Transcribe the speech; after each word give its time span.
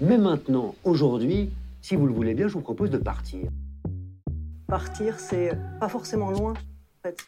Mais 0.00 0.18
maintenant, 0.18 0.74
aujourd'hui, 0.84 1.50
si 1.80 1.96
vous 1.96 2.06
le 2.06 2.12
voulez 2.12 2.34
bien, 2.34 2.48
je 2.48 2.52
vous 2.54 2.60
propose 2.60 2.90
de 2.90 2.98
partir. 2.98 3.48
Partir, 4.66 5.18
c'est 5.18 5.52
pas 5.80 5.88
forcément 5.88 6.30
loin, 6.30 6.52
en 6.52 7.02
fait. 7.02 7.24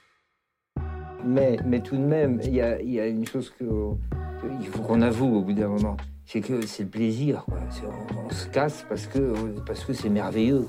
Mais, 1.24 1.56
mais 1.64 1.80
tout 1.80 1.96
de 1.96 2.02
même, 2.02 2.40
il 2.44 2.54
y 2.54 2.60
a, 2.60 2.80
y 2.82 3.00
a 3.00 3.06
une 3.06 3.26
chose 3.26 3.50
que, 3.50 3.64
que 3.64 4.46
il 4.60 4.66
faut 4.66 4.82
qu'on 4.82 5.00
avoue 5.02 5.36
au 5.36 5.42
bout 5.42 5.52
d'un 5.52 5.68
moment, 5.68 5.96
c'est 6.26 6.40
que 6.40 6.64
c'est 6.66 6.84
le 6.84 6.88
plaisir. 6.90 7.44
Quoi. 7.46 7.58
C'est- 7.70 7.86
On, 7.86 8.26
on 8.26 8.30
se 8.30 8.46
casse 8.48 8.84
parce 8.88 9.06
que 9.06 9.34
parce 9.66 9.84
que 9.84 9.92
c'est 9.92 10.10
merveilleux. 10.10 10.66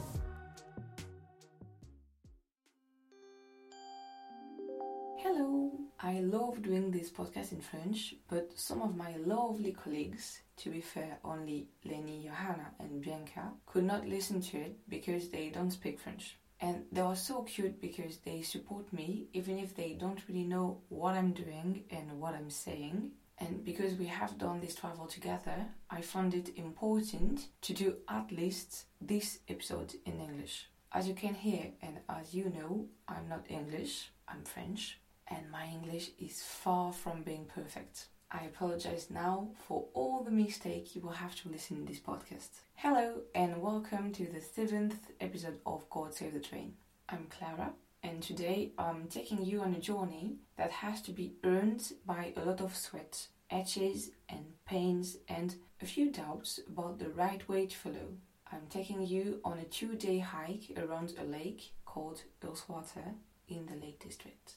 Hello! 5.24 5.72
I 6.02 6.20
love 6.22 6.62
doing 6.62 6.92
this 6.92 7.10
podcast 7.12 7.52
in 7.52 7.62
French, 7.62 8.16
but 8.30 8.52
some 8.56 8.82
of 8.82 8.96
my 8.96 9.16
lovely 9.26 9.74
colleagues, 9.74 10.42
to 10.60 10.70
be 10.70 10.82
fair, 10.82 11.20
only 11.24 11.70
Lenny, 11.86 12.24
Johanna, 12.26 12.72
and 12.80 13.02
Bianca, 13.02 13.52
could 13.66 13.84
not 13.84 14.08
listen 14.08 14.42
to 14.42 14.58
it 14.58 14.78
because 14.88 15.30
they 15.30 15.50
don't 15.50 15.72
speak 15.72 16.00
French. 16.00 16.38
And 16.62 16.84
they 16.92 17.02
are 17.02 17.16
so 17.16 17.44
cute 17.44 17.80
because 17.80 18.18
they 18.18 18.42
support 18.42 18.92
me 18.92 19.28
even 19.34 19.58
if 19.58 19.76
they 19.76 19.94
don't 19.94 20.22
really 20.28 20.44
know 20.44 20.82
what 20.90 21.16
I'm 21.16 21.32
doing 21.32 21.86
and 21.90 22.20
what 22.20 22.34
I'm 22.34 22.50
saying. 22.50 23.12
And 23.38 23.64
because 23.64 23.94
we 23.94 24.08
have 24.08 24.38
done 24.38 24.60
this 24.60 24.76
travel 24.76 25.08
together, 25.08 25.68
I 25.90 26.02
found 26.02 26.34
it 26.34 26.58
important 26.58 27.48
to 27.62 27.74
do 27.74 27.96
at 28.10 28.32
least 28.32 28.86
this 29.00 29.40
episode 29.48 29.96
in 30.06 30.20
English. 30.20 30.68
As 30.92 31.08
you 31.08 31.14
can 31.14 31.36
hear, 31.36 31.72
and 31.82 32.00
as 32.10 32.34
you 32.34 32.46
know, 32.50 32.88
I'm 33.08 33.30
not 33.30 33.46
English, 33.48 34.12
I'm 34.28 34.44
French, 34.44 35.00
and 35.28 35.50
my 35.50 35.66
English 35.66 36.10
is 36.20 36.42
far 36.42 36.92
from 36.92 37.22
being 37.22 37.46
perfect. 37.46 38.08
I 38.32 38.44
apologize 38.44 39.08
now 39.10 39.50
for 39.68 39.86
all 39.94 40.24
the 40.24 40.30
mistake 40.30 40.96
you 40.96 41.02
will 41.02 41.10
have 41.10 41.36
to 41.38 41.50
listen 41.50 41.78
in 41.78 41.86
this 41.86 42.00
podcast. 42.00 42.50
Hello, 42.76 43.22
and 43.34 43.60
welcome 43.60 44.12
to 44.14 44.28
the 44.28 44.40
seventh 44.40 45.12
episode 45.20 45.58
of 45.66 45.90
God 45.90 46.14
Save 46.14 46.34
the 46.34 46.40
Train. 46.40 46.74
I'm 47.10 47.26
Clara, 47.32 47.72
and 48.04 48.22
today 48.22 48.72
I'm 48.78 49.08
taking 49.08 49.44
you 49.44 49.62
on 49.62 49.74
a 49.74 49.80
journey 49.80 50.36
that 50.58 50.70
has 50.70 51.02
to 51.04 51.12
be 51.12 51.34
earned 51.44 51.92
by 52.06 52.34
a 52.38 52.46
lot 52.46 52.62
of 52.62 52.76
sweat, 52.76 53.30
etches, 53.50 54.12
and 54.30 54.46
pains, 54.64 55.18
and 55.28 55.56
a 55.82 55.88
few 55.88 56.12
doubts 56.12 56.60
about 56.68 57.00
the 57.00 57.10
right 57.10 57.48
way 57.50 57.66
to 57.66 57.76
follow. 57.76 58.14
I'm 58.52 58.68
taking 58.70 59.02
you 59.08 59.40
on 59.44 59.58
a 59.58 59.66
two 59.66 59.96
day 59.96 60.20
hike 60.20 60.72
around 60.78 61.16
a 61.20 61.24
lake 61.24 61.74
called 61.84 62.22
Ullswater 62.44 63.16
in 63.48 63.66
the 63.66 63.84
Lake 63.84 64.00
District. 64.04 64.54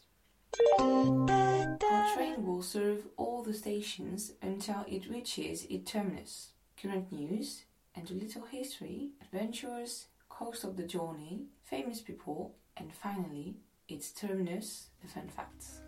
Train 2.14 2.44
will 2.44 2.62
serve 2.62 3.06
all 3.16 3.42
the 3.42 3.54
stations 3.54 4.32
until 4.42 4.84
it 4.86 5.08
reaches 5.08 5.64
its 5.70 5.90
terminus. 5.90 6.52
Current 6.80 7.10
news 7.10 7.64
and 7.94 8.10
a 8.10 8.14
little 8.14 8.44
history, 8.44 9.10
adventures, 9.22 10.06
cost 10.28 10.64
of 10.64 10.76
the 10.76 10.82
journey, 10.82 11.46
famous 11.64 12.00
people, 12.00 12.54
and 12.76 12.92
finally, 12.92 13.56
its 13.88 14.10
terminus, 14.10 14.88
the 15.00 15.08
fun 15.08 15.28
facts. 15.28 15.80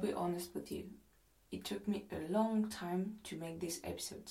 Be 0.00 0.12
honest 0.12 0.54
with 0.54 0.70
you. 0.72 0.84
It 1.52 1.64
took 1.64 1.86
me 1.88 2.04
a 2.12 2.32
long 2.32 2.68
time 2.68 3.18
to 3.24 3.36
make 3.36 3.60
this 3.60 3.80
episode. 3.84 4.30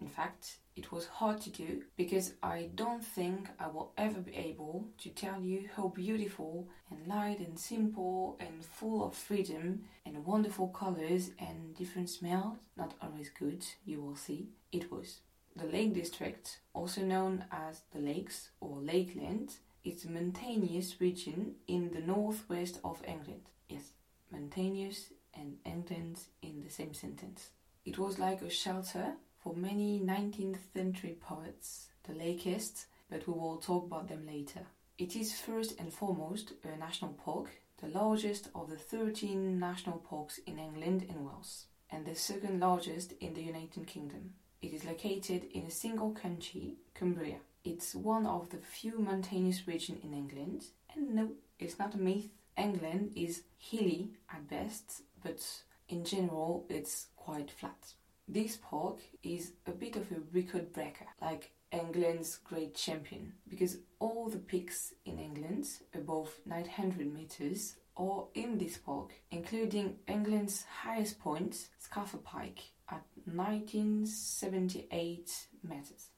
In 0.00 0.08
fact, 0.08 0.58
it 0.76 0.92
was 0.92 1.06
hard 1.06 1.40
to 1.40 1.50
do 1.50 1.82
because 1.96 2.34
I 2.40 2.68
don't 2.76 3.02
think 3.02 3.48
I 3.58 3.66
will 3.66 3.92
ever 3.98 4.20
be 4.20 4.36
able 4.36 4.86
to 4.98 5.08
tell 5.08 5.40
you 5.40 5.68
how 5.74 5.88
beautiful 5.88 6.68
and 6.90 7.08
light 7.08 7.40
and 7.40 7.58
simple 7.58 8.36
and 8.38 8.64
full 8.64 9.04
of 9.04 9.16
freedom 9.16 9.82
and 10.06 10.24
wonderful 10.24 10.68
colors 10.68 11.30
and 11.40 11.74
different 11.76 12.10
smells, 12.10 12.58
not 12.76 12.94
always 13.02 13.28
good, 13.30 13.64
you 13.84 14.00
will 14.00 14.14
see, 14.14 14.50
it 14.70 14.92
was. 14.92 15.20
The 15.56 15.66
Lake 15.66 15.94
District, 15.94 16.60
also 16.72 17.00
known 17.00 17.44
as 17.50 17.82
the 17.92 17.98
Lakes 17.98 18.50
or 18.60 18.78
Lakeland, 18.80 19.56
is 19.82 20.04
a 20.04 20.10
mountainous 20.10 21.00
region 21.00 21.56
in 21.66 21.90
the 21.92 22.00
northwest 22.00 22.78
of 22.84 23.02
England. 23.04 23.42
Yes, 23.68 23.90
mountainous 24.30 25.12
and 25.34 25.58
England 25.64 26.18
in 26.42 26.62
the 26.62 26.70
same 26.70 26.94
sentence. 26.94 27.50
It 27.84 27.98
was 27.98 28.18
like 28.18 28.42
a 28.42 28.50
shelter 28.50 29.14
for 29.38 29.54
many 29.54 30.00
19th 30.00 30.58
century 30.74 31.16
poets, 31.20 31.88
the 32.04 32.12
Lakeists, 32.12 32.86
but 33.10 33.26
we 33.26 33.32
will 33.34 33.56
talk 33.56 33.86
about 33.86 34.08
them 34.08 34.26
later. 34.26 34.60
It 34.98 35.14
is 35.14 35.40
first 35.40 35.78
and 35.78 35.92
foremost 35.92 36.52
a 36.64 36.76
national 36.76 37.12
park, 37.12 37.50
the 37.80 37.88
largest 37.88 38.48
of 38.54 38.68
the 38.68 38.76
13 38.76 39.58
national 39.58 39.98
parks 39.98 40.38
in 40.46 40.58
England 40.58 41.06
and 41.08 41.24
Wales, 41.24 41.66
and 41.90 42.04
the 42.04 42.14
second 42.14 42.60
largest 42.60 43.12
in 43.20 43.34
the 43.34 43.42
United 43.42 43.86
Kingdom. 43.86 44.34
It 44.60 44.74
is 44.74 44.84
located 44.84 45.44
in 45.52 45.66
a 45.66 45.70
single 45.70 46.12
county, 46.12 46.78
Cumbria. 46.94 47.36
It's 47.64 47.94
one 47.94 48.26
of 48.26 48.50
the 48.50 48.58
few 48.58 48.98
mountainous 48.98 49.68
regions 49.68 50.02
in 50.02 50.12
England, 50.12 50.64
and 50.92 51.14
no, 51.14 51.30
it's 51.60 51.78
not 51.78 51.94
a 51.94 51.98
myth. 51.98 52.28
England 52.58 53.12
is 53.14 53.44
hilly 53.56 54.10
at 54.32 54.48
best, 54.48 55.02
but 55.22 55.62
in 55.88 56.04
general 56.04 56.66
it's 56.68 57.06
quite 57.16 57.50
flat. 57.50 57.94
This 58.26 58.56
park 58.56 58.98
is 59.22 59.52
a 59.66 59.70
bit 59.70 59.96
of 59.96 60.10
a 60.10 60.20
record 60.32 60.72
breaker, 60.72 61.06
like 61.22 61.52
England's 61.72 62.36
great 62.36 62.74
champion, 62.74 63.34
because 63.48 63.78
all 63.98 64.28
the 64.28 64.38
peaks 64.38 64.92
in 65.04 65.18
England 65.18 65.66
above 65.94 66.40
900 66.44 67.06
meters 67.12 67.76
are 67.96 68.26
in 68.34 68.58
this 68.58 68.76
park, 68.76 69.12
including 69.30 69.96
England's 70.06 70.64
highest 70.82 71.18
point, 71.18 71.68
Scafell 71.82 72.22
Pike, 72.22 72.72
at 72.90 73.02
1978 73.24 75.48
meters. 75.62 76.10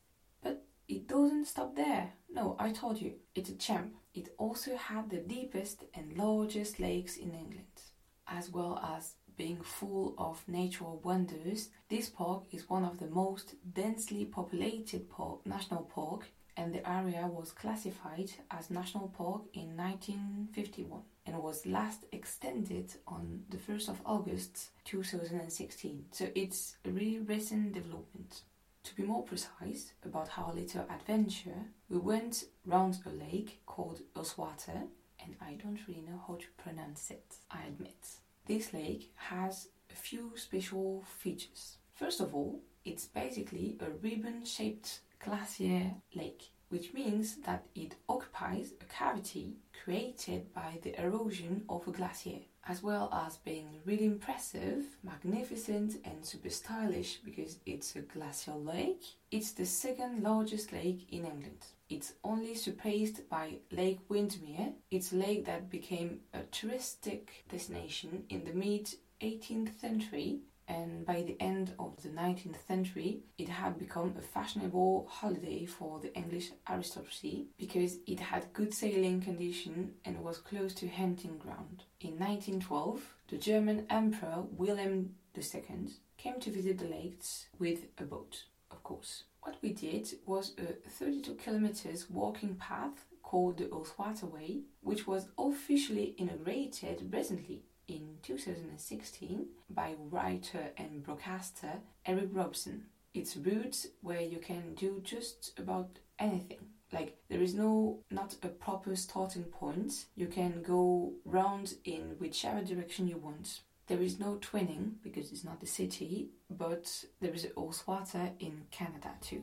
But 0.43 0.65
it 0.89 1.09
doesn't 1.09 1.47
stop 1.47 1.77
there. 1.77 2.13
No, 2.29 2.57
I 2.59 2.73
told 2.73 3.01
you, 3.01 3.15
it's 3.35 3.51
a 3.51 3.57
champ. 3.57 3.95
It 4.15 4.35
also 4.39 4.77
had 4.77 5.11
the 5.11 5.19
deepest 5.19 5.85
and 5.95 6.17
largest 6.17 6.81
lakes 6.81 7.17
in 7.17 7.35
England. 7.35 7.83
As 8.27 8.51
well 8.51 8.79
as 8.79 9.15
being 9.37 9.63
full 9.63 10.15
of 10.19 10.47
natural 10.47 11.01
wonders, 11.03 11.71
this 11.89 12.09
park 12.09 12.45
is 12.53 12.69
one 12.69 12.85
of 12.85 12.99
the 12.99 13.09
most 13.09 13.55
densely 13.73 14.25
populated 14.25 15.09
park, 15.09 15.47
national 15.47 15.83
park 15.85 16.27
and 16.57 16.75
the 16.75 16.89
area 16.89 17.27
was 17.27 17.53
classified 17.53 18.31
as 18.51 18.71
national 18.71 19.09
park 19.09 19.43
in 19.55 19.77
1951 19.77 21.01
and 21.27 21.43
was 21.43 21.65
last 21.65 22.05
extended 22.13 22.93
on 23.07 23.43
the 23.49 23.57
1st 23.57 23.89
of 23.89 24.01
August 24.05 24.71
2016. 24.85 26.05
So 26.11 26.29
it's 26.35 26.77
a 26.85 26.91
really 26.91 27.21
recent 27.21 27.73
development. 27.73 28.43
To 28.85 28.95
be 28.95 29.03
more 29.03 29.23
precise 29.23 29.93
about 30.05 30.39
our 30.39 30.55
little 30.55 30.87
adventure, 30.91 31.67
we 31.89 31.99
went 31.99 32.45
round 32.65 32.99
a 33.07 33.11
lake 33.11 33.61
called 33.67 34.01
Ullswater, 34.17 34.89
and 35.23 35.37
I 35.41 35.53
don't 35.63 35.87
really 35.87 36.01
know 36.01 36.23
how 36.27 36.37
to 36.37 36.47
pronounce 36.57 37.11
it, 37.11 37.37
I 37.51 37.65
admit. 37.69 38.07
This 38.47 38.73
lake 38.73 39.13
has 39.17 39.69
a 39.91 39.95
few 39.95 40.33
special 40.37 41.05
features. 41.19 41.77
First 41.95 42.21
of 42.21 42.35
all, 42.35 42.61
it's 42.85 43.07
basically 43.07 43.77
a 43.81 43.91
ribbon 43.91 44.45
shaped 44.45 45.01
glacier 45.23 45.93
lake, 46.15 46.51
which 46.71 46.95
means 46.95 47.37
that 47.45 47.67
it 47.75 47.97
occupies 48.09 48.73
a 48.81 48.85
cavity 48.85 49.57
created 49.85 50.53
by 50.55 50.79
the 50.83 50.99
erosion 51.01 51.65
of 51.69 51.87
a 51.87 51.93
glacier, 51.93 52.41
as 52.71 52.85
well 52.85 53.11
as 53.13 53.37
being 53.39 53.67
really 53.85 54.05
impressive, 54.05 54.85
magnificent, 55.03 55.97
and 56.05 56.25
super 56.25 56.49
stylish 56.49 57.17
because 57.25 57.59
it's 57.67 57.97
a 57.97 58.01
glacial 58.01 58.63
lake. 58.63 59.03
It's 59.33 59.51
the 59.51 59.67
second 59.67 60.23
largest 60.23 60.73
lake 60.73 61.05
in 61.11 61.25
England. 61.25 61.67
It's 61.89 62.13
only 62.23 62.55
surpassed 62.55 63.29
by 63.29 63.55
Lake 63.73 63.99
Windermere. 64.09 64.75
It's 64.89 65.13
a 65.13 65.17
lake 65.17 65.47
that 65.47 65.69
became 65.69 66.21
a 66.33 66.43
touristic 66.53 67.23
destination 67.49 68.23
in 68.29 68.45
the 68.45 68.53
mid 68.53 68.89
18th 69.21 69.81
century 69.81 70.39
and 70.71 71.05
by 71.05 71.21
the 71.23 71.37
end 71.41 71.73
of 71.79 72.01
the 72.03 72.09
19th 72.09 72.65
century 72.67 73.21
it 73.39 73.49
had 73.49 73.79
become 73.79 74.15
a 74.17 74.23
fashionable 74.23 75.07
holiday 75.11 75.67
for 75.67 75.99
the 75.99 76.15
English 76.15 76.51
aristocracy 76.69 77.49
because 77.59 77.99
it 78.07 78.21
had 78.21 78.53
good 78.53 78.73
sailing 78.73 79.21
condition 79.21 79.93
and 80.05 80.23
was 80.23 80.39
close 80.39 80.73
to 80.75 80.87
hunting 80.89 81.37
ground. 81.39 81.83
In 82.01 82.13
1912, 82.13 83.15
the 83.29 83.37
German 83.37 83.85
Emperor 83.91 84.45
William 84.53 85.17
II 85.37 85.89
came 86.17 86.39
to 86.41 86.51
visit 86.51 86.79
the 86.79 86.89
lakes 86.89 87.47
with 87.59 87.87
a 87.99 88.05
boat, 88.05 88.45
of 88.71 88.83
course. 88.85 89.25
What 89.43 89.57
we 89.63 89.73
did 89.73 90.09
was 90.27 90.55
a 90.59 90.89
32 90.89 91.35
kilometers 91.35 92.09
walking 92.09 92.55
path 92.55 93.07
called 93.23 93.59
the 93.59 93.65
Ullswater 93.65 94.31
Way, 94.31 94.63
which 94.83 95.07
was 95.07 95.29
officially 95.39 96.15
inaugurated 96.19 97.13
recently 97.13 97.63
in 97.91 98.19
2016 98.23 99.47
by 99.69 99.95
writer 100.11 100.71
and 100.77 101.03
broadcaster 101.03 101.81
Eric 102.07 102.29
Robson. 102.33 102.85
It's 103.13 103.37
routes 103.37 103.89
where 104.01 104.21
you 104.21 104.39
can 104.39 104.75
do 104.75 105.01
just 105.03 105.59
about 105.59 105.99
anything. 106.19 106.61
Like 106.93 107.17
there 107.29 107.43
is 107.43 107.55
no 107.55 107.99
not 108.11 108.37
a 108.43 108.49
proper 108.49 108.95
starting 108.95 109.45
point. 109.45 110.07
You 110.15 110.29
can 110.29 110.63
go 110.63 111.13
round 111.25 111.75
in 111.85 112.15
whichever 112.21 112.63
direction 112.63 113.09
you 113.09 113.17
want. 113.17 113.61
There 113.89 114.01
is 114.01 114.21
no 114.21 114.37
twinning 114.37 114.95
because 115.03 115.33
it's 115.33 115.45
not 115.45 115.59
the 115.59 115.67
city, 115.67 116.31
but 116.49 117.05
there 117.21 117.35
is 117.35 117.47
Ullswater 117.57 118.31
in 118.39 118.63
Canada 118.71 119.11
too. 119.21 119.43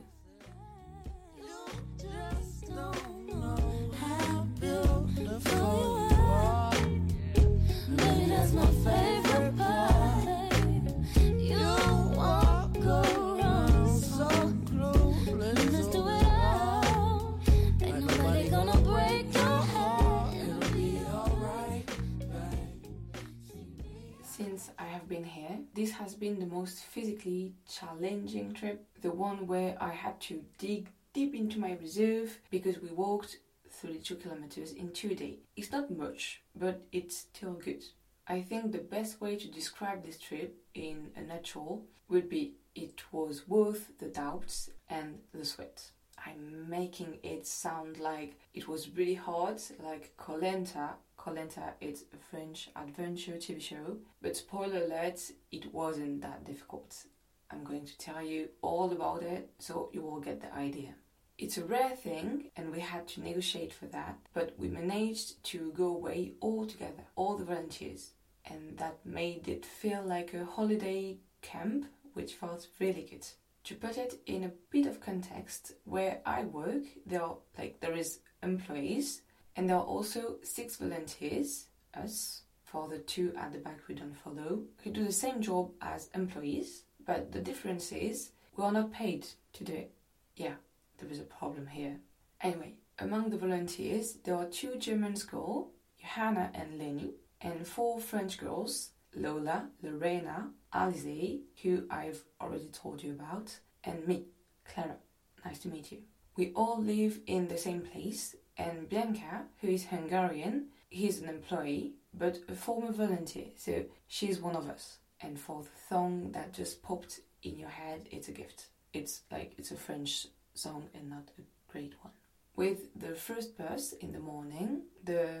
Been 26.18 26.38
the 26.38 26.46
most 26.46 26.84
physically 26.84 27.54
challenging 27.68 28.52
trip, 28.52 28.84
the 29.00 29.10
one 29.10 29.46
where 29.46 29.76
I 29.80 29.90
had 29.90 30.20
to 30.22 30.44
dig 30.58 30.88
deep 31.12 31.34
into 31.34 31.58
my 31.58 31.72
reserve 31.80 32.38
because 32.50 32.80
we 32.80 32.90
walked 32.90 33.38
32 33.70 34.16
kilometers 34.16 34.72
in 34.72 34.92
two 34.92 35.14
days. 35.14 35.38
It's 35.56 35.72
not 35.72 35.90
much, 35.90 36.42
but 36.54 36.86
it's 36.92 37.16
still 37.16 37.54
good. 37.54 37.84
I 38.26 38.42
think 38.42 38.72
the 38.72 38.78
best 38.78 39.20
way 39.20 39.36
to 39.36 39.48
describe 39.48 40.04
this 40.04 40.18
trip 40.18 40.56
in 40.74 41.10
a 41.16 41.22
nutshell 41.22 41.82
would 42.08 42.28
be 42.28 42.54
it 42.74 43.02
was 43.12 43.48
worth 43.48 43.98
the 43.98 44.08
doubts 44.08 44.70
and 44.88 45.18
the 45.32 45.44
sweat. 45.44 45.90
I'm 46.26 46.68
making 46.68 47.18
it 47.22 47.46
sound 47.46 47.98
like 47.98 48.38
it 48.54 48.68
was 48.68 48.90
really 48.90 49.14
hard, 49.14 49.60
like 49.82 50.16
Koh-Lanta. 50.16 50.90
Koh-Lanta 51.16 51.72
is 51.80 52.04
a 52.12 52.16
French 52.30 52.70
adventure 52.76 53.32
TV 53.32 53.60
show, 53.60 53.98
but 54.22 54.36
spoiler 54.36 54.84
alert, 54.84 55.20
it 55.50 55.72
wasn't 55.72 56.22
that 56.22 56.44
difficult. 56.44 57.04
I'm 57.50 57.64
going 57.64 57.86
to 57.86 57.98
tell 57.98 58.22
you 58.22 58.48
all 58.62 58.92
about 58.92 59.22
it 59.22 59.50
so 59.58 59.90
you 59.92 60.02
will 60.02 60.20
get 60.20 60.40
the 60.40 60.54
idea. 60.54 60.94
It's 61.38 61.56
a 61.56 61.64
rare 61.64 61.96
thing 61.96 62.50
and 62.56 62.72
we 62.72 62.80
had 62.80 63.06
to 63.08 63.20
negotiate 63.20 63.72
for 63.72 63.86
that, 63.86 64.18
but 64.34 64.54
we 64.58 64.68
managed 64.68 65.42
to 65.44 65.72
go 65.72 65.86
away 65.86 66.32
all 66.40 66.66
together, 66.66 67.04
all 67.14 67.36
the 67.36 67.44
volunteers, 67.44 68.10
and 68.44 68.76
that 68.78 68.98
made 69.04 69.48
it 69.48 69.64
feel 69.64 70.02
like 70.02 70.34
a 70.34 70.44
holiday 70.44 71.16
camp, 71.40 71.86
which 72.14 72.34
felt 72.34 72.66
really 72.80 73.06
good. 73.08 73.26
To 73.68 73.74
put 73.74 73.98
it 73.98 74.22
in 74.24 74.44
a 74.44 74.52
bit 74.70 74.86
of 74.86 74.98
context, 74.98 75.74
where 75.84 76.22
I 76.24 76.44
work, 76.44 76.84
there 77.04 77.22
are 77.22 77.36
like 77.58 77.80
there 77.80 77.94
is 77.94 78.20
employees 78.42 79.20
and 79.56 79.68
there 79.68 79.76
are 79.76 79.84
also 79.84 80.36
six 80.42 80.76
volunteers, 80.76 81.66
us, 81.92 82.44
for 82.64 82.88
the 82.88 83.00
two 83.00 83.34
at 83.36 83.52
the 83.52 83.58
back 83.58 83.80
we 83.86 83.94
don't 83.94 84.16
follow, 84.16 84.62
who 84.82 84.90
do 84.90 85.04
the 85.04 85.12
same 85.12 85.42
job 85.42 85.70
as 85.82 86.08
employees, 86.14 86.84
but 87.04 87.30
the 87.30 87.42
difference 87.42 87.92
is 87.92 88.30
we 88.56 88.64
are 88.64 88.72
not 88.72 88.90
paid 88.90 89.26
to 89.52 89.64
do 89.64 89.74
it. 89.74 89.92
Yeah, 90.34 90.54
there 90.96 91.10
is 91.10 91.20
a 91.20 91.24
problem 91.24 91.66
here. 91.66 91.98
Anyway, 92.40 92.72
among 92.98 93.28
the 93.28 93.36
volunteers, 93.36 94.14
there 94.24 94.36
are 94.36 94.46
two 94.46 94.76
German 94.76 95.14
girls, 95.30 95.68
Johanna 96.00 96.50
and 96.54 96.78
Leni, 96.78 97.16
and 97.42 97.66
four 97.66 98.00
French 98.00 98.38
girls, 98.38 98.92
Lola, 99.14 99.68
Lorena, 99.82 100.52
Alize, 100.72 101.40
who 101.62 101.86
I've 101.90 102.22
already 102.40 102.68
told 102.68 103.02
you 103.02 103.12
about, 103.12 103.58
and 103.84 104.06
me, 104.06 104.24
Clara. 104.64 104.96
Nice 105.44 105.60
to 105.60 105.68
meet 105.68 105.92
you. 105.92 105.98
We 106.36 106.52
all 106.54 106.82
live 106.82 107.20
in 107.26 107.48
the 107.48 107.58
same 107.58 107.82
place, 107.82 108.36
and 108.56 108.88
Bianca, 108.88 109.44
who 109.60 109.68
is 109.68 109.86
Hungarian, 109.86 110.66
he's 110.88 111.20
an 111.20 111.28
employee, 111.28 111.94
but 112.14 112.38
a 112.48 112.54
former 112.54 112.92
volunteer, 112.92 113.46
so 113.56 113.84
she's 114.06 114.40
one 114.40 114.56
of 114.56 114.68
us. 114.68 114.98
And 115.20 115.38
for 115.38 115.62
the 115.62 115.68
song 115.88 116.32
that 116.32 116.52
just 116.52 116.82
popped 116.82 117.20
in 117.42 117.58
your 117.58 117.68
head, 117.68 118.08
it's 118.10 118.28
a 118.28 118.32
gift. 118.32 118.66
It's 118.92 119.22
like 119.30 119.54
it's 119.58 119.70
a 119.70 119.76
French 119.76 120.26
song 120.54 120.88
and 120.94 121.10
not 121.10 121.30
a 121.38 121.42
great 121.72 121.94
one. 122.02 122.12
With 122.56 122.98
the 122.98 123.14
first 123.14 123.56
bus 123.56 123.92
in 123.92 124.12
the 124.12 124.18
morning, 124.18 124.82
the 125.04 125.40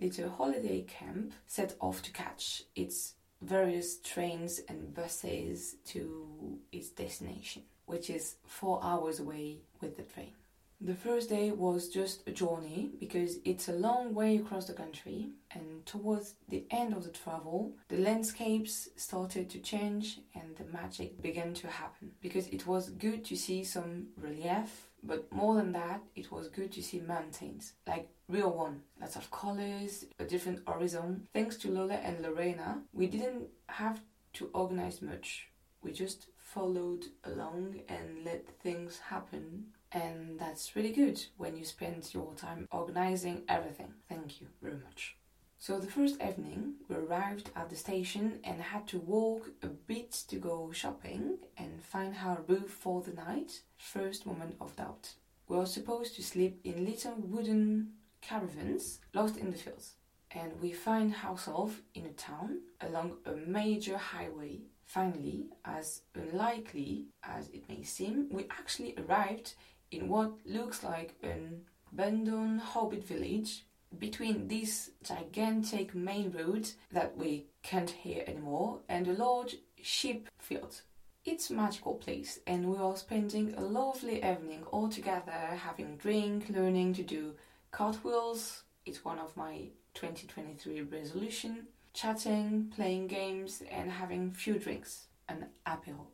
little 0.00 0.30
holiday 0.30 0.82
camp 0.82 1.32
set 1.46 1.76
off 1.80 2.02
to 2.02 2.12
catch 2.12 2.62
its 2.74 3.14
various 3.42 3.98
trains 3.98 4.60
and 4.68 4.94
buses 4.94 5.76
to 5.86 6.58
its 6.72 6.88
destination, 6.90 7.62
which 7.86 8.10
is 8.10 8.36
four 8.46 8.80
hours 8.82 9.20
away 9.20 9.58
with 9.80 9.96
the 9.96 10.02
train. 10.02 10.32
The 10.80 10.94
first 10.94 11.30
day 11.30 11.52
was 11.52 11.88
just 11.88 12.28
a 12.28 12.32
journey 12.32 12.90
because 13.00 13.38
it's 13.46 13.68
a 13.68 13.72
long 13.72 14.12
way 14.12 14.36
across 14.36 14.66
the 14.66 14.74
country, 14.74 15.30
and 15.52 15.86
towards 15.86 16.34
the 16.50 16.66
end 16.70 16.92
of 16.92 17.04
the 17.04 17.10
travel, 17.10 17.72
the 17.88 17.96
landscapes 17.96 18.90
started 18.96 19.48
to 19.50 19.58
change 19.60 20.18
and 20.34 20.54
the 20.56 20.64
magic 20.64 21.22
began 21.22 21.54
to 21.54 21.68
happen. 21.68 22.10
Because 22.20 22.48
it 22.48 22.66
was 22.66 22.90
good 22.90 23.24
to 23.24 23.36
see 23.36 23.64
some 23.64 24.08
relief, 24.18 24.85
but 25.06 25.30
more 25.32 25.54
than 25.54 25.72
that, 25.72 26.02
it 26.14 26.30
was 26.30 26.48
good 26.48 26.72
to 26.72 26.82
see 26.82 27.00
mountains 27.00 27.74
like 27.86 28.08
real 28.28 28.50
one, 28.50 28.82
lots 29.00 29.16
of 29.16 29.30
colors, 29.30 30.04
a 30.18 30.24
different 30.24 30.60
horizon. 30.66 31.28
Thanks 31.32 31.56
to 31.58 31.70
Lola 31.70 31.94
and 31.94 32.20
Lorena, 32.22 32.82
we 32.92 33.06
didn't 33.06 33.48
have 33.68 34.00
to 34.34 34.50
organize 34.52 35.00
much. 35.00 35.48
We 35.82 35.92
just 35.92 36.26
followed 36.36 37.06
along 37.24 37.80
and 37.88 38.24
let 38.24 38.48
things 38.62 38.98
happen 38.98 39.66
and 39.92 40.38
that's 40.38 40.74
really 40.76 40.92
good 40.92 41.24
when 41.36 41.56
you 41.56 41.64
spend 41.64 42.12
your 42.12 42.34
time 42.34 42.66
organizing 42.70 43.42
everything. 43.48 43.94
Thank 44.08 44.40
you 44.40 44.48
very 44.60 44.76
much. 44.76 45.16
So, 45.58 45.80
the 45.80 45.86
first 45.86 46.20
evening, 46.22 46.74
we 46.86 46.96
arrived 46.96 47.50
at 47.56 47.70
the 47.70 47.76
station 47.76 48.40
and 48.44 48.60
had 48.60 48.86
to 48.88 48.98
walk 48.98 49.50
a 49.62 49.68
bit 49.68 50.12
to 50.28 50.36
go 50.36 50.70
shopping 50.70 51.38
and 51.56 51.82
find 51.82 52.14
our 52.22 52.42
roof 52.46 52.70
for 52.70 53.00
the 53.00 53.14
night. 53.14 53.62
First 53.78 54.26
moment 54.26 54.56
of 54.60 54.76
doubt. 54.76 55.14
We 55.48 55.56
were 55.56 55.66
supposed 55.66 56.14
to 56.16 56.22
sleep 56.22 56.60
in 56.62 56.84
little 56.84 57.14
wooden 57.16 57.92
caravans 58.20 59.00
lost 59.14 59.38
in 59.38 59.50
the 59.50 59.56
fields. 59.56 59.94
And 60.30 60.60
we 60.60 60.72
find 60.72 61.14
ourselves 61.24 61.76
in 61.94 62.04
a 62.04 62.12
town 62.12 62.60
along 62.82 63.16
a 63.24 63.32
major 63.32 63.96
highway. 63.96 64.60
Finally, 64.84 65.46
as 65.64 66.02
unlikely 66.14 67.06
as 67.22 67.48
it 67.48 67.68
may 67.68 67.82
seem, 67.82 68.28
we 68.30 68.46
actually 68.50 68.94
arrived 68.98 69.54
in 69.90 70.08
what 70.08 70.32
looks 70.44 70.84
like 70.84 71.14
an 71.22 71.62
abandoned 71.90 72.60
hobbit 72.60 73.04
village 73.04 73.64
between 73.98 74.48
this 74.48 74.90
gigantic 75.02 75.94
main 75.94 76.30
road 76.30 76.70
that 76.92 77.16
we 77.16 77.46
can't 77.62 77.90
hear 77.90 78.24
anymore 78.26 78.80
and 78.88 79.08
a 79.08 79.12
large 79.12 79.56
sheep 79.82 80.28
field. 80.38 80.82
It's 81.24 81.50
a 81.50 81.54
magical 81.54 81.94
place 81.94 82.38
and 82.46 82.70
we 82.70 82.76
are 82.78 82.96
spending 82.96 83.54
a 83.54 83.60
lovely 83.60 84.16
evening 84.16 84.64
all 84.70 84.88
together 84.88 85.32
having 85.32 85.96
drink, 85.96 86.46
learning 86.48 86.94
to 86.94 87.02
do 87.02 87.34
cartwheels. 87.70 88.62
It's 88.84 89.04
one 89.04 89.18
of 89.18 89.36
my 89.36 89.70
2023 89.94 90.82
resolution. 90.82 91.66
Chatting, 91.94 92.72
playing 92.76 93.06
games 93.06 93.62
and 93.70 93.90
having 93.90 94.30
few 94.30 94.58
drinks, 94.58 95.06
an 95.28 95.46
apéro. 95.66 96.06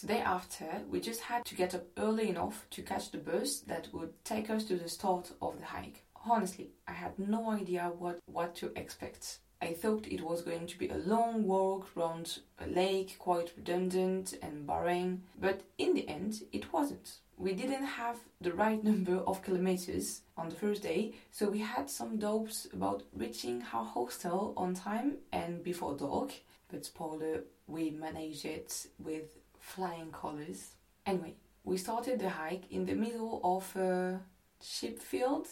The 0.00 0.06
day 0.06 0.20
after, 0.20 0.82
we 0.88 1.00
just 1.00 1.20
had 1.20 1.44
to 1.44 1.54
get 1.54 1.74
up 1.74 1.86
early 1.96 2.28
enough 2.28 2.66
to 2.70 2.82
catch 2.82 3.10
the 3.10 3.18
bus 3.18 3.60
that 3.60 3.92
would 3.92 4.24
take 4.24 4.48
us 4.48 4.64
to 4.64 4.76
the 4.76 4.88
start 4.88 5.32
of 5.42 5.58
the 5.58 5.66
hike. 5.66 6.03
Honestly, 6.26 6.70
I 6.88 6.92
had 6.92 7.18
no 7.18 7.50
idea 7.50 7.92
what, 7.98 8.18
what 8.24 8.54
to 8.56 8.72
expect. 8.76 9.38
I 9.60 9.74
thought 9.74 10.06
it 10.06 10.22
was 10.22 10.42
going 10.42 10.66
to 10.66 10.78
be 10.78 10.88
a 10.88 10.96
long 10.96 11.44
walk 11.44 11.88
around 11.96 12.38
a 12.58 12.66
lake, 12.66 13.16
quite 13.18 13.52
redundant 13.56 14.34
and 14.42 14.66
boring, 14.66 15.22
but 15.38 15.62
in 15.78 15.94
the 15.94 16.08
end, 16.08 16.42
it 16.52 16.72
wasn't. 16.72 17.18
We 17.36 17.52
didn't 17.52 17.84
have 17.84 18.18
the 18.40 18.52
right 18.52 18.82
number 18.90 19.18
of 19.18 19.42
kilometers 19.42 20.22
on 20.36 20.48
the 20.48 20.54
first 20.54 20.82
day, 20.82 21.14
so 21.30 21.50
we 21.50 21.58
had 21.60 21.90
some 21.90 22.18
doubts 22.18 22.68
about 22.72 23.02
reaching 23.14 23.62
our 23.72 23.84
hostel 23.84 24.54
on 24.56 24.74
time 24.74 25.16
and 25.32 25.62
before 25.62 25.94
dark. 25.94 26.32
But 26.70 26.86
spoiler, 26.86 27.44
we 27.66 27.90
managed 27.90 28.46
it 28.46 28.86
with 28.98 29.36
flying 29.60 30.10
colors. 30.10 30.74
Anyway, 31.04 31.34
we 31.64 31.76
started 31.76 32.18
the 32.18 32.30
hike 32.30 32.70
in 32.70 32.86
the 32.86 32.94
middle 32.94 33.40
of 33.44 33.76
a 33.76 34.20
sheep 34.62 35.00
field. 35.00 35.48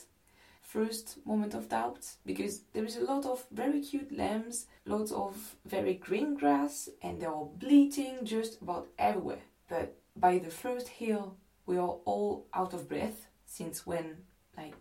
First 0.73 1.19
moment 1.27 1.53
of 1.53 1.69
doubt 1.69 2.17
because 2.25 2.63
there 2.73 2.87
is 2.87 2.97
a 2.97 3.05
lot 3.05 3.27
of 3.27 3.45
very 3.51 3.83
cute 3.83 4.11
lambs, 4.11 4.69
lots 4.87 5.13
of 5.13 5.55
very 5.67 5.93
green 5.93 6.35
grass, 6.35 6.89
and 7.03 7.21
they 7.21 7.27
are 7.27 7.35
all 7.35 7.55
bleating 7.59 8.25
just 8.25 8.63
about 8.63 8.89
everywhere. 8.99 9.43
But 9.69 9.99
by 10.17 10.39
the 10.39 10.49
first 10.49 10.89
hill, 10.89 11.37
we 11.67 11.77
are 11.77 11.97
all 12.07 12.47
out 12.55 12.73
of 12.73 12.89
breath 12.89 13.27
since 13.45 13.87
when 13.87 14.17
like 14.57 14.73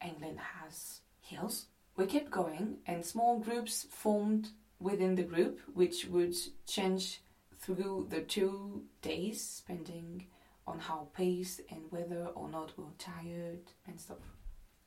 England 0.00 0.38
has 0.38 1.00
hills. 1.20 1.66
We 1.96 2.06
kept 2.06 2.30
going, 2.30 2.76
and 2.86 3.04
small 3.04 3.40
groups 3.40 3.88
formed 3.90 4.50
within 4.78 5.16
the 5.16 5.24
group, 5.24 5.58
which 5.74 6.06
would 6.06 6.36
change 6.64 7.22
through 7.58 8.06
the 8.08 8.20
two 8.20 8.84
days, 9.02 9.64
depending 9.66 10.26
on 10.64 10.78
how 10.78 11.08
pace 11.12 11.60
and 11.70 11.90
whether 11.90 12.26
or 12.36 12.48
not 12.48 12.78
we're 12.78 12.98
tired 12.98 13.72
and 13.88 13.98
stuff. 13.98 14.18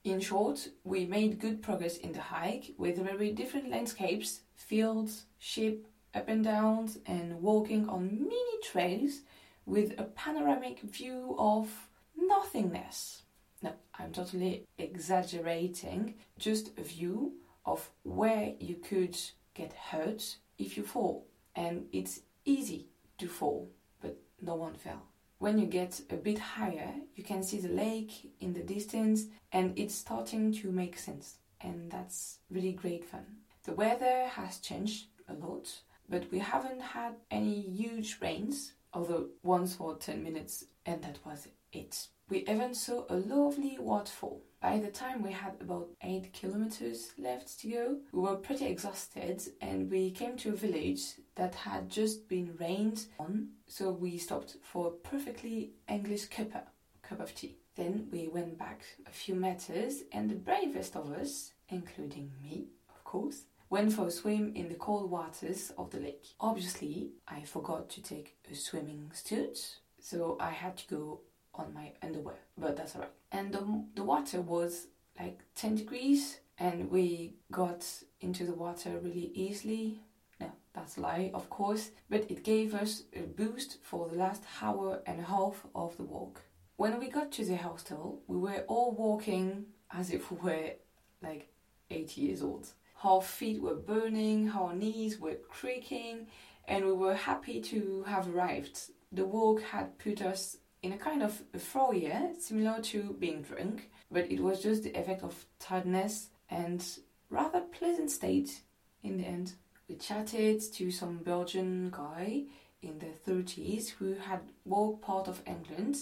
In 0.08 0.22
short, 0.22 0.70
we 0.86 1.06
made 1.06 1.38
good 1.38 1.62
progress 1.62 1.98
in 1.98 2.14
the 2.14 2.22
hike 2.22 2.74
with 2.78 2.98
very 2.98 3.34
different 3.34 3.70
landscapes, 3.70 4.40
fields, 4.56 5.26
sheep, 5.38 5.86
up 6.14 6.30
and 6.30 6.46
downs, 6.46 6.98
and 7.06 7.42
walking 7.42 7.90
on 7.90 8.22
mini 8.22 8.58
trails 8.64 9.20
with 9.66 10.00
a 10.00 10.06
panoramic 10.06 10.80
view 10.80 11.36
of 11.38 11.90
nothingness. 12.16 13.24
No, 13.62 13.74
I'm 14.00 14.14
totally 14.14 14.64
exaggerating, 14.78 16.14
just 16.40 16.70
a 16.78 16.84
view 16.84 17.34
of 17.66 17.90
where 18.04 18.54
you 18.62 18.76
could 18.76 19.18
get 19.56 19.74
hurt 19.74 20.38
if 20.58 20.78
you 20.78 20.84
fall. 20.84 21.28
And 21.54 21.88
it's 21.92 22.22
easy 22.46 22.88
to 23.18 23.28
fall, 23.28 23.70
but 24.00 24.18
no 24.42 24.56
one 24.56 24.76
fell. 24.76 25.04
When 25.40 25.60
you 25.60 25.68
get 25.68 26.02
a 26.10 26.16
bit 26.16 26.40
higher, 26.40 26.96
you 27.16 27.24
can 27.24 27.44
see 27.44 27.60
the 27.60 27.70
lake 27.70 28.34
in 28.40 28.54
the 28.54 28.64
distance 28.64 29.26
and 29.52 29.78
it's 29.78 29.94
starting 29.94 30.52
to 30.54 30.72
make 30.72 30.98
sense. 30.98 31.38
And 31.62 31.92
that's 31.92 32.40
really 32.50 32.74
great 32.74 33.06
fun. 33.06 33.26
The 33.64 33.74
weather 33.74 34.28
has 34.28 34.58
changed 34.58 35.06
a 35.28 35.34
lot, 35.34 35.70
but 36.10 36.32
we 36.32 36.40
haven't 36.40 36.82
had 36.82 37.16
any 37.30 37.62
huge 37.62 38.18
rains, 38.20 38.74
although 38.94 39.28
once 39.44 39.76
for 39.76 39.96
10 39.96 40.24
minutes, 40.24 40.66
and 40.88 41.04
that 41.04 41.20
was 41.24 41.48
it. 41.72 42.08
We 42.30 42.40
even 42.40 42.74
saw 42.74 43.06
a 43.10 43.16
lovely 43.16 43.78
waterfall. 43.80 44.42
By 44.60 44.80
the 44.80 44.90
time 44.90 45.22
we 45.22 45.32
had 45.34 45.56
about 45.62 45.90
8 46.02 46.34
kilometers 46.34 47.12
left 47.18 47.60
to 47.60 47.70
go, 47.70 47.98
we 48.12 48.22
were 48.22 48.38
pretty 48.38 48.66
exhausted 48.66 49.44
and 49.62 49.90
we 49.90 50.12
came 50.12 50.36
to 50.38 50.50
a 50.50 50.56
village 50.56 51.04
that 51.38 51.56
had 51.56 51.90
just 51.90 52.28
been 52.28 52.56
rained 52.60 53.06
on, 53.20 53.50
so 53.68 53.92
we 53.92 54.18
stopped 54.18 54.58
for 54.62 54.88
a 54.88 54.92
perfectly 54.92 55.72
English 55.88 56.28
cuppa, 56.30 56.64
cup 57.02 57.20
of 57.20 57.34
tea. 57.34 57.58
Then 57.76 58.08
we 58.12 58.28
went 58.28 58.58
back 58.58 58.82
a 59.06 59.12
few 59.12 59.36
meters 59.36 60.02
and 60.12 60.30
the 60.30 60.36
bravest 60.36 60.96
of 60.96 61.12
us, 61.12 61.52
including 61.70 62.32
me, 62.42 62.70
of 62.90 63.04
course, 63.04 63.44
went 63.70 63.94
for 63.94 64.08
a 64.08 64.12
swim 64.12 64.52
in 64.56 64.68
the 64.68 64.76
cold 64.76 65.12
waters 65.12 65.72
of 65.78 65.92
the 65.92 66.00
lake. 66.00 66.26
Obviously, 66.40 67.12
I 67.28 67.42
forgot 67.42 67.90
to 67.92 68.02
take 68.02 68.36
a 68.52 68.56
swimming 68.56 69.12
suit, 69.14 69.78
so 70.00 70.38
I 70.40 70.50
had 70.50 70.78
to 70.78 70.88
go 70.88 71.20
on 71.54 71.74
my 71.74 71.92
underwear, 72.02 72.36
but 72.58 72.78
that's 72.78 72.96
alright. 72.96 73.12
And 73.32 73.54
the, 73.54 73.84
the 73.96 74.04
water 74.04 74.42
was 74.42 74.88
like 75.20 75.40
10 75.56 75.76
degrees, 75.76 76.40
and 76.58 76.90
we 76.90 77.36
got 77.52 77.86
into 78.22 78.44
the 78.44 78.54
water 78.54 78.98
really 79.04 79.32
easily. 79.36 80.00
That's 80.78 81.00
lie, 81.00 81.32
of 81.34 81.50
course, 81.50 81.90
but 82.08 82.30
it 82.30 82.44
gave 82.44 82.76
us 82.76 83.02
a 83.12 83.22
boost 83.22 83.80
for 83.82 84.08
the 84.08 84.16
last 84.16 84.44
hour 84.62 85.02
and 85.08 85.20
a 85.20 85.24
half 85.24 85.66
of 85.74 85.98
the 85.98 86.04
walk. 86.04 86.44
When 86.76 87.00
we 87.00 87.10
got 87.10 87.32
to 87.32 87.46
the 87.46 87.58
hostel, 87.58 88.22
we 88.28 88.38
were 88.38 88.64
all 88.68 88.92
walking 88.92 89.66
as 89.90 90.12
if 90.12 90.30
we 90.30 90.38
were 90.38 90.74
like 91.24 91.50
80 91.90 92.22
years 92.22 92.44
old. 92.44 92.68
Our 93.04 93.24
feet 93.24 93.60
were 93.60 93.74
burning, 93.74 94.52
our 94.52 94.76
knees 94.76 95.20
were 95.20 95.40
creaking, 95.50 96.28
and 96.68 96.86
we 96.86 96.94
were 96.94 97.16
happy 97.16 97.60
to 97.60 98.04
have 98.06 98.28
arrived. 98.28 98.80
The 99.12 99.26
walk 99.26 99.64
had 99.64 99.98
put 99.98 100.22
us 100.22 100.58
in 100.84 100.94
a 100.94 100.98
kind 100.98 101.24
of 101.24 101.42
euphoria, 101.54 102.34
similar 102.38 102.82
to 102.84 103.16
being 103.18 103.42
drunk, 103.42 103.90
but 104.12 104.32
it 104.32 104.40
was 104.40 104.62
just 104.62 104.84
the 104.84 104.94
effect 104.94 105.24
of 105.24 105.48
tiredness 105.58 106.30
and 106.52 106.86
rather 107.32 107.62
pleasant 107.62 108.12
state 108.12 108.62
in 109.02 109.18
the 109.18 109.26
end. 109.26 109.54
We 109.88 109.96
chatted 109.96 110.62
to 110.74 110.92
some 110.92 111.20
Belgian 111.20 111.90
guy 111.92 112.44
in 112.82 113.00
their 113.00 113.14
30s 113.26 113.90
who 113.90 114.16
had 114.16 114.42
walked 114.66 115.02
part 115.02 115.28
of 115.28 115.42
England. 115.46 115.98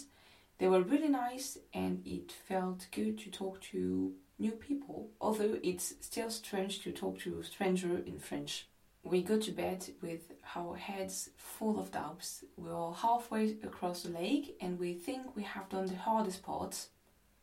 They 0.57 0.67
were 0.67 0.81
really 0.81 1.09
nice 1.09 1.57
and 1.73 2.01
it 2.05 2.31
felt 2.31 2.87
good 2.91 3.19
to 3.19 3.29
talk 3.29 3.61
to 3.71 4.13
new 4.39 4.51
people, 4.51 5.09
although 5.21 5.59
it's 5.63 5.93
still 6.01 6.29
strange 6.29 6.81
to 6.81 6.91
talk 6.91 7.19
to 7.19 7.39
a 7.39 7.43
stranger 7.43 7.97
in 8.05 8.19
French. 8.19 8.67
We 9.03 9.21
go 9.21 9.39
to 9.39 9.51
bed 9.51 9.87
with 10.01 10.31
our 10.55 10.75
heads 10.75 11.29
full 11.37 11.79
of 11.79 11.91
doubts. 11.91 12.43
We 12.57 12.71
are 12.71 12.91
halfway 12.91 13.51
across 13.63 14.01
the 14.01 14.09
lake 14.09 14.57
and 14.61 14.79
we 14.79 14.95
think 14.95 15.35
we 15.35 15.43
have 15.43 15.69
done 15.69 15.85
the 15.85 15.95
hardest 15.95 16.41
part. 16.41 16.87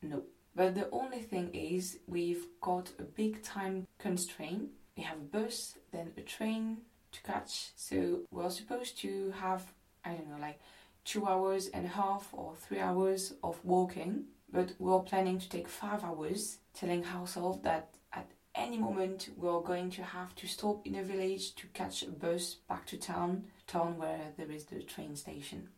No. 0.02 0.24
But 0.54 0.74
the 0.74 0.90
only 0.90 1.20
thing 1.20 1.54
is, 1.54 2.00
we've 2.06 2.46
got 2.60 2.90
a 2.98 3.04
big 3.04 3.42
time 3.42 3.86
constraint. 3.98 4.70
We 4.96 5.02
have 5.04 5.16
a 5.16 5.20
bus, 5.38 5.78
then 5.90 6.12
a 6.16 6.20
train 6.20 6.78
to 7.12 7.22
catch. 7.22 7.70
So 7.76 8.20
we're 8.30 8.50
supposed 8.50 8.98
to 9.00 9.32
have, 9.38 9.62
I 10.04 10.10
don't 10.10 10.28
know, 10.28 10.40
like 10.40 10.60
two 11.04 11.26
hours 11.26 11.68
and 11.68 11.86
a 11.86 11.90
half 11.90 12.28
or 12.32 12.54
three 12.56 12.78
hours 12.78 13.34
of 13.42 13.64
walking. 13.64 14.24
But 14.52 14.72
we're 14.78 15.00
planning 15.00 15.38
to 15.38 15.48
take 15.48 15.68
five 15.68 16.04
hours, 16.04 16.58
telling 16.74 17.06
ourselves 17.06 17.62
that 17.62 17.94
at 18.12 18.30
any 18.54 18.76
moment 18.76 19.30
we 19.36 19.48
are 19.48 19.62
going 19.62 19.90
to 19.92 20.02
have 20.02 20.34
to 20.36 20.46
stop 20.46 20.86
in 20.86 20.96
a 20.96 21.02
village 21.02 21.54
to 21.54 21.66
catch 21.68 22.02
a 22.02 22.10
bus 22.10 22.56
back 22.68 22.84
to 22.86 22.98
town, 22.98 23.44
town 23.66 23.96
where 23.96 24.20
there 24.36 24.50
is 24.50 24.64
the 24.66 24.82
train 24.82 25.16
station. 25.16 25.68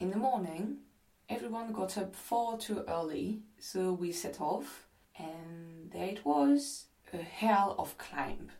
In 0.00 0.10
the 0.10 0.16
morning, 0.16 0.78
everyone 1.28 1.72
got 1.72 1.96
up 1.96 2.16
far 2.16 2.58
too 2.58 2.84
early, 2.88 3.42
so 3.60 3.92
we 3.92 4.10
set 4.10 4.40
off, 4.40 4.88
and 5.16 5.92
there 5.92 6.08
it 6.08 6.24
was 6.24 6.86
a 7.12 7.22
hell 7.22 7.76
of 7.78 7.96
climb. 7.96 8.50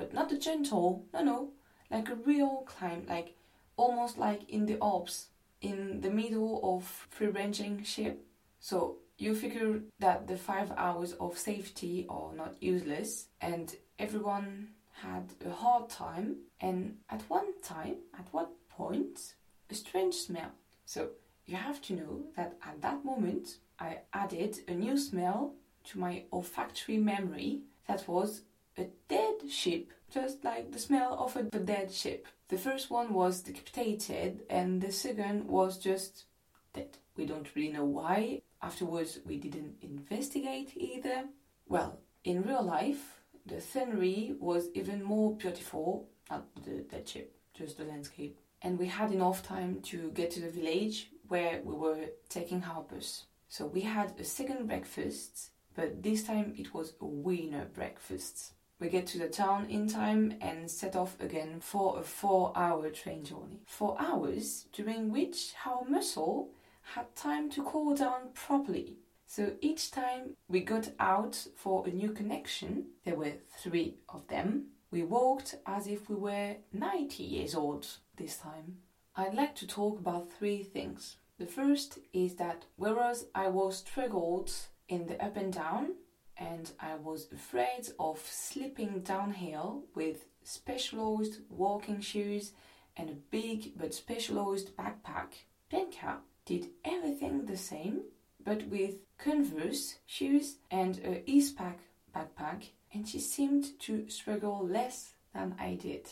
But 0.00 0.14
not 0.14 0.32
a 0.32 0.38
gentle, 0.38 1.04
no, 1.12 1.22
no, 1.22 1.50
like 1.90 2.08
a 2.08 2.14
real 2.14 2.64
climb, 2.64 3.04
like 3.06 3.36
almost 3.76 4.16
like 4.16 4.48
in 4.48 4.64
the 4.64 4.78
Alps, 4.80 5.26
in 5.60 6.00
the 6.00 6.08
middle 6.08 6.58
of 6.62 6.84
free 7.10 7.26
ranging 7.26 7.84
sheep. 7.84 8.18
So 8.60 8.96
you 9.18 9.34
figure 9.34 9.82
that 9.98 10.26
the 10.26 10.38
five 10.38 10.72
hours 10.78 11.12
of 11.20 11.36
safety 11.36 12.06
are 12.08 12.32
not 12.34 12.62
useless 12.62 13.26
and 13.42 13.76
everyone 13.98 14.68
had 15.02 15.34
a 15.44 15.50
hard 15.50 15.90
time 15.90 16.36
and 16.62 16.96
at 17.10 17.20
one 17.28 17.52
time 17.62 17.96
at 18.18 18.26
what 18.30 18.48
point 18.70 19.34
a 19.68 19.74
strange 19.74 20.14
smell 20.14 20.52
so 20.86 21.10
you 21.46 21.56
have 21.56 21.80
to 21.82 21.94
know 21.94 22.22
that 22.36 22.56
at 22.62 22.80
that 22.82 23.04
moment 23.04 23.56
i 23.78 23.98
added 24.12 24.56
a 24.68 24.74
new 24.74 24.96
smell 24.96 25.54
to 25.84 25.98
my 25.98 26.22
olfactory 26.32 26.98
memory 26.98 27.60
that 27.86 28.06
was 28.08 28.42
a 28.80 28.88
dead 29.08 29.50
ship 29.50 29.92
just 30.12 30.44
like 30.44 30.72
the 30.72 30.78
smell 30.78 31.12
of 31.24 31.36
a 31.36 31.42
dead 31.42 31.92
ship 31.92 32.26
the 32.48 32.58
first 32.58 32.90
one 32.90 33.12
was 33.12 33.42
decapitated 33.42 34.40
and 34.50 34.80
the 34.80 34.92
second 34.92 35.46
was 35.46 35.78
just 35.78 36.24
dead 36.72 36.96
we 37.16 37.26
don't 37.26 37.54
really 37.54 37.72
know 37.72 37.84
why 37.84 38.40
Afterwards, 38.62 39.20
we 39.24 39.38
didn't 39.38 39.76
investigate 39.80 40.72
either. 40.76 41.24
Well, 41.66 41.98
in 42.24 42.42
real 42.42 42.62
life, 42.62 43.20
the 43.46 43.60
scenery 43.60 44.34
was 44.38 44.68
even 44.74 45.02
more 45.02 45.34
beautiful, 45.34 46.08
not 46.30 46.46
the 46.62 46.82
dead 46.82 47.08
ship, 47.08 47.34
just 47.54 47.78
the 47.78 47.84
landscape. 47.84 48.38
And 48.62 48.78
we 48.78 48.86
had 48.86 49.12
enough 49.12 49.42
time 49.42 49.80
to 49.84 50.10
get 50.10 50.30
to 50.32 50.40
the 50.40 50.50
village 50.50 51.10
where 51.28 51.62
we 51.64 51.74
were 51.74 52.10
taking 52.28 52.62
our 52.64 52.82
bus. 52.82 53.24
So 53.48 53.66
we 53.66 53.80
had 53.80 54.12
a 54.18 54.24
second 54.24 54.66
breakfast, 54.66 55.50
but 55.74 56.02
this 56.02 56.24
time 56.24 56.52
it 56.58 56.74
was 56.74 56.92
a 57.00 57.06
winner 57.06 57.64
breakfast. 57.64 58.52
We 58.80 58.88
get 58.88 59.06
to 59.08 59.18
the 59.18 59.28
town 59.28 59.66
in 59.68 59.88
time 59.88 60.34
and 60.40 60.70
set 60.70 60.96
off 60.96 61.20
again 61.20 61.60
for 61.60 62.00
a 62.00 62.02
four 62.02 62.52
hour 62.56 62.88
train 62.88 63.24
journey. 63.24 63.60
Four 63.66 63.94
hours 64.00 64.66
during 64.72 65.12
which 65.12 65.52
our 65.66 65.84
muscle 65.86 66.50
had 66.94 67.14
time 67.14 67.50
to 67.50 67.62
cool 67.62 67.94
down 67.94 68.30
properly. 68.32 68.96
So 69.26 69.52
each 69.60 69.90
time 69.90 70.34
we 70.48 70.60
got 70.60 70.90
out 70.98 71.46
for 71.54 71.86
a 71.86 71.90
new 71.90 72.10
connection, 72.10 72.86
there 73.04 73.16
were 73.16 73.34
three 73.62 73.98
of 74.08 74.26
them, 74.28 74.70
we 74.90 75.04
walked 75.04 75.54
as 75.66 75.86
if 75.86 76.08
we 76.08 76.16
were 76.16 76.56
90 76.72 77.22
years 77.22 77.54
old 77.54 77.86
this 78.16 78.38
time. 78.38 78.78
I'd 79.14 79.34
like 79.34 79.54
to 79.56 79.66
talk 79.66 80.00
about 80.00 80.32
three 80.32 80.64
things. 80.64 81.16
The 81.38 81.46
first 81.46 81.98
is 82.12 82.34
that 82.36 82.64
whereas 82.76 83.26
I 83.34 83.48
was 83.48 83.78
struggled 83.78 84.52
in 84.88 85.06
the 85.06 85.22
up 85.24 85.36
and 85.36 85.52
down, 85.52 85.94
and 86.40 86.72
I 86.80 86.94
was 86.96 87.28
afraid 87.30 87.88
of 87.98 88.18
slipping 88.26 89.00
downhill 89.00 89.84
with 89.94 90.24
specialized 90.42 91.40
walking 91.50 92.00
shoes 92.00 92.52
and 92.96 93.10
a 93.10 93.14
big 93.30 93.78
but 93.78 93.94
specialized 93.94 94.74
backpack, 94.76 95.28
Penka 95.70 96.16
did 96.46 96.70
everything 96.84 97.44
the 97.44 97.56
same, 97.56 98.00
but 98.42 98.66
with 98.68 98.94
Converse 99.18 99.96
shoes 100.06 100.56
and 100.70 100.98
a 100.98 101.22
Eastpak 101.30 101.76
backpack, 102.16 102.70
and 102.92 103.06
she 103.06 103.20
seemed 103.20 103.78
to 103.80 104.08
struggle 104.08 104.66
less 104.66 105.12
than 105.34 105.54
I 105.60 105.74
did. 105.74 106.08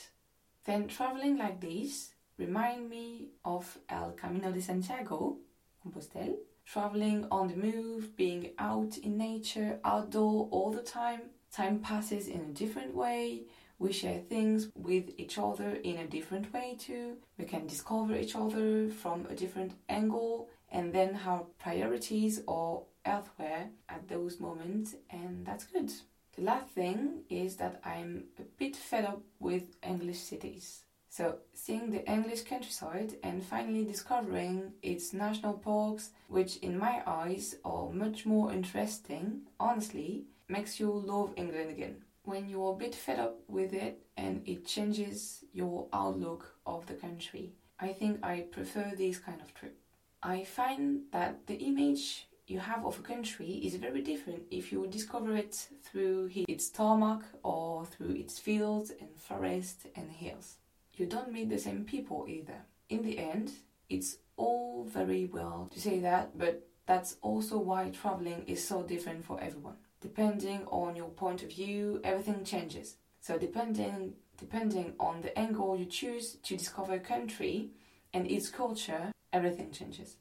Then 0.65 0.87
traveling 0.89 1.39
like 1.39 1.61
this 1.61 2.11
remind 2.37 2.91
me 2.91 3.31
of 3.45 3.79
El 3.89 4.13
Camino 4.13 4.53
de 4.53 4.61
Santiago, 4.61 5.39
Compostelle, 5.83 6.37
traveling 6.73 7.27
on 7.31 7.49
the 7.49 7.57
move, 7.57 8.17
being 8.17 8.51
out 8.59 8.99
in 8.99 9.17
nature, 9.17 9.81
outdoor 9.85 10.49
all 10.51 10.71
the 10.71 10.83
time. 10.83 11.21
Time 11.51 11.79
passes 11.79 12.29
in 12.29 12.41
a 12.41 12.53
different 12.53 12.95
way. 12.95 13.43
We 13.79 13.93
share 13.93 14.19
things 14.19 14.69
with 14.75 15.11
each 15.17 15.39
other 15.39 15.79
in 15.83 15.99
a 15.99 16.07
different 16.07 16.53
way 16.53 16.77
too. 16.79 17.17
We 17.39 17.45
can 17.45 17.67
discover 17.67 18.17
each 18.17 18.35
other 18.35 18.91
from 18.91 19.27
a 19.31 19.35
different 19.35 19.73
angle 19.89 20.49
and 20.71 20.93
then 20.93 21.19
our 21.27 21.47
priorities 21.59 22.43
or 22.47 22.85
elsewhere 23.05 23.71
at 23.89 24.07
those 24.09 24.39
moments, 24.39 24.95
and 25.09 25.47
that's 25.47 25.65
good. 25.65 25.91
The 26.37 26.43
last 26.43 26.69
thing 26.69 27.23
is 27.31 27.57
that 27.57 27.81
I'm 27.85 28.25
a 28.39 28.43
bit 28.59 28.77
fed 28.77 29.07
up 29.07 29.23
with 29.41 29.63
English 29.83 30.19
cities. 30.19 30.83
So, 31.11 31.39
seeing 31.55 31.91
the 31.91 32.07
English 32.11 32.43
countryside 32.43 33.17
and 33.23 33.43
finally 33.43 33.85
discovering 33.85 34.75
its 34.83 35.13
national 35.13 35.55
parks, 35.55 36.11
which 36.29 36.59
in 36.59 36.79
my 36.79 37.03
eyes 37.07 37.57
are 37.65 37.91
much 37.91 38.27
more 38.27 38.53
interesting, 38.53 39.43
honestly, 39.59 40.27
makes 40.49 40.79
you 40.79 40.93
love 40.93 41.33
England 41.37 41.71
again. 41.71 42.05
When 42.25 42.49
you're 42.49 42.75
a 42.75 42.77
bit 42.77 42.95
fed 42.95 43.19
up 43.19 43.41
with 43.49 43.73
it 43.73 44.03
and 44.17 44.47
it 44.47 44.67
changes 44.67 45.45
your 45.53 45.89
outlook 45.93 46.55
of 46.67 46.87
the 46.87 46.95
country, 46.95 47.55
I 47.81 47.95
think 47.95 48.23
I 48.23 48.47
prefer 48.53 48.93
this 48.95 49.19
kind 49.19 49.41
of 49.41 49.55
trip. 49.55 49.79
I 50.23 50.45
find 50.45 51.05
that 51.13 51.47
the 51.47 51.55
image 51.55 52.29
you 52.47 52.59
have 52.61 52.85
of 52.85 52.99
a 52.99 53.03
country 53.03 53.51
is 53.65 53.77
very 53.77 54.03
different 54.03 54.43
if 54.51 54.73
you 54.73 54.87
discover 54.87 55.37
it 55.37 55.69
through 55.83 56.31
its 56.35 56.69
tarmac 56.71 57.23
or 57.43 57.87
through 57.87 58.15
its 58.15 58.39
fields 58.39 58.91
and 59.01 59.11
forests 59.17 59.87
and 59.97 60.11
hills. 60.11 60.59
You 60.99 61.07
don't 61.07 61.33
meet 61.33 61.49
the 61.49 61.59
same 61.59 61.85
people 61.85 62.27
either. 62.29 62.65
In 62.89 63.05
the 63.05 63.19
end, 63.19 63.53
it's 63.89 64.17
all 64.37 64.85
very 64.85 65.27
well 65.27 65.71
to 65.73 65.81
say 65.81 66.01
that, 66.01 66.37
but 66.37 66.67
that's 66.87 67.17
also 67.23 67.59
why 67.59 67.91
traveling 67.91 68.43
is 68.49 68.67
so 68.67 68.83
different 68.83 69.25
for 69.25 69.41
everyone. 69.41 69.77
Depending 70.01 70.65
on 70.67 70.97
your 70.97 71.11
point 71.11 71.43
of 71.45 71.51
view, 71.51 72.01
everything 72.03 72.45
changes. 72.45 72.97
So 73.21 73.39
depending 73.39 74.15
depending 74.39 74.95
on 75.01 75.21
the 75.23 75.37
angle 75.39 75.77
you 75.77 75.85
choose 75.85 76.37
to 76.45 76.57
discover 76.57 76.95
a 76.95 77.01
country 77.01 77.71
and 78.15 78.31
its 78.31 78.49
culture, 78.49 79.13
everything 79.33 79.71
changes. 79.73 80.17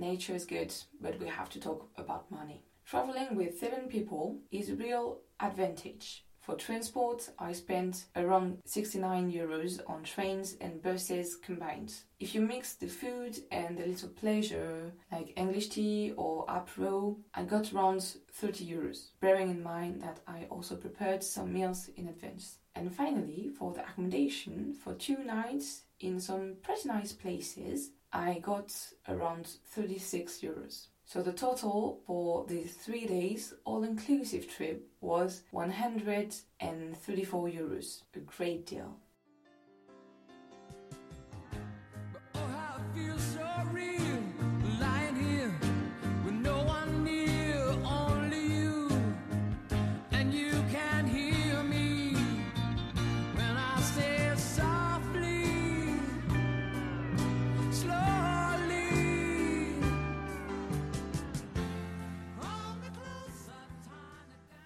Nature 0.00 0.34
is 0.34 0.46
good, 0.46 0.74
but 1.00 1.20
we 1.20 1.28
have 1.28 1.50
to 1.50 1.60
talk 1.60 1.88
about 1.96 2.30
money. 2.30 2.64
Traveling 2.84 3.36
with 3.36 3.58
seven 3.58 3.86
people 3.88 4.38
is 4.50 4.70
a 4.70 4.74
real 4.74 5.18
advantage. 5.38 6.24
For 6.40 6.56
transport, 6.56 7.28
I 7.38 7.52
spent 7.52 8.06
around 8.16 8.62
69 8.64 9.30
euros 9.30 9.78
on 9.86 10.02
trains 10.02 10.56
and 10.60 10.82
buses 10.82 11.36
combined. 11.36 11.92
If 12.18 12.34
you 12.34 12.40
mix 12.40 12.74
the 12.74 12.88
food 12.88 13.38
and 13.52 13.76
the 13.76 13.86
little 13.86 14.08
pleasure, 14.08 14.90
like 15.12 15.34
English 15.36 15.68
tea 15.68 16.14
or 16.16 16.46
apro, 16.46 17.18
I 17.34 17.44
got 17.44 17.72
around 17.72 18.02
30 18.32 18.66
euros, 18.66 19.10
bearing 19.20 19.50
in 19.50 19.62
mind 19.62 20.00
that 20.00 20.20
I 20.26 20.46
also 20.50 20.76
prepared 20.76 21.22
some 21.22 21.52
meals 21.52 21.90
in 21.96 22.08
advance. 22.08 22.56
And 22.74 22.92
finally, 22.92 23.50
for 23.56 23.72
the 23.72 23.82
accommodation, 23.82 24.72
for 24.72 24.94
two 24.94 25.22
nights 25.22 25.82
in 26.00 26.18
some 26.18 26.56
pretty 26.62 26.88
nice 26.88 27.12
places, 27.12 27.90
I 28.12 28.40
got 28.40 28.74
around 29.08 29.46
36 29.66 30.40
euros. 30.40 30.88
So 31.04 31.22
the 31.22 31.32
total 31.32 32.00
for 32.06 32.44
the 32.46 32.62
three 32.62 33.06
days 33.06 33.54
all 33.64 33.82
inclusive 33.84 34.48
trip 34.48 34.88
was 35.00 35.42
134 35.50 37.48
euros. 37.48 38.02
A 38.14 38.18
great 38.20 38.66
deal. 38.66 38.96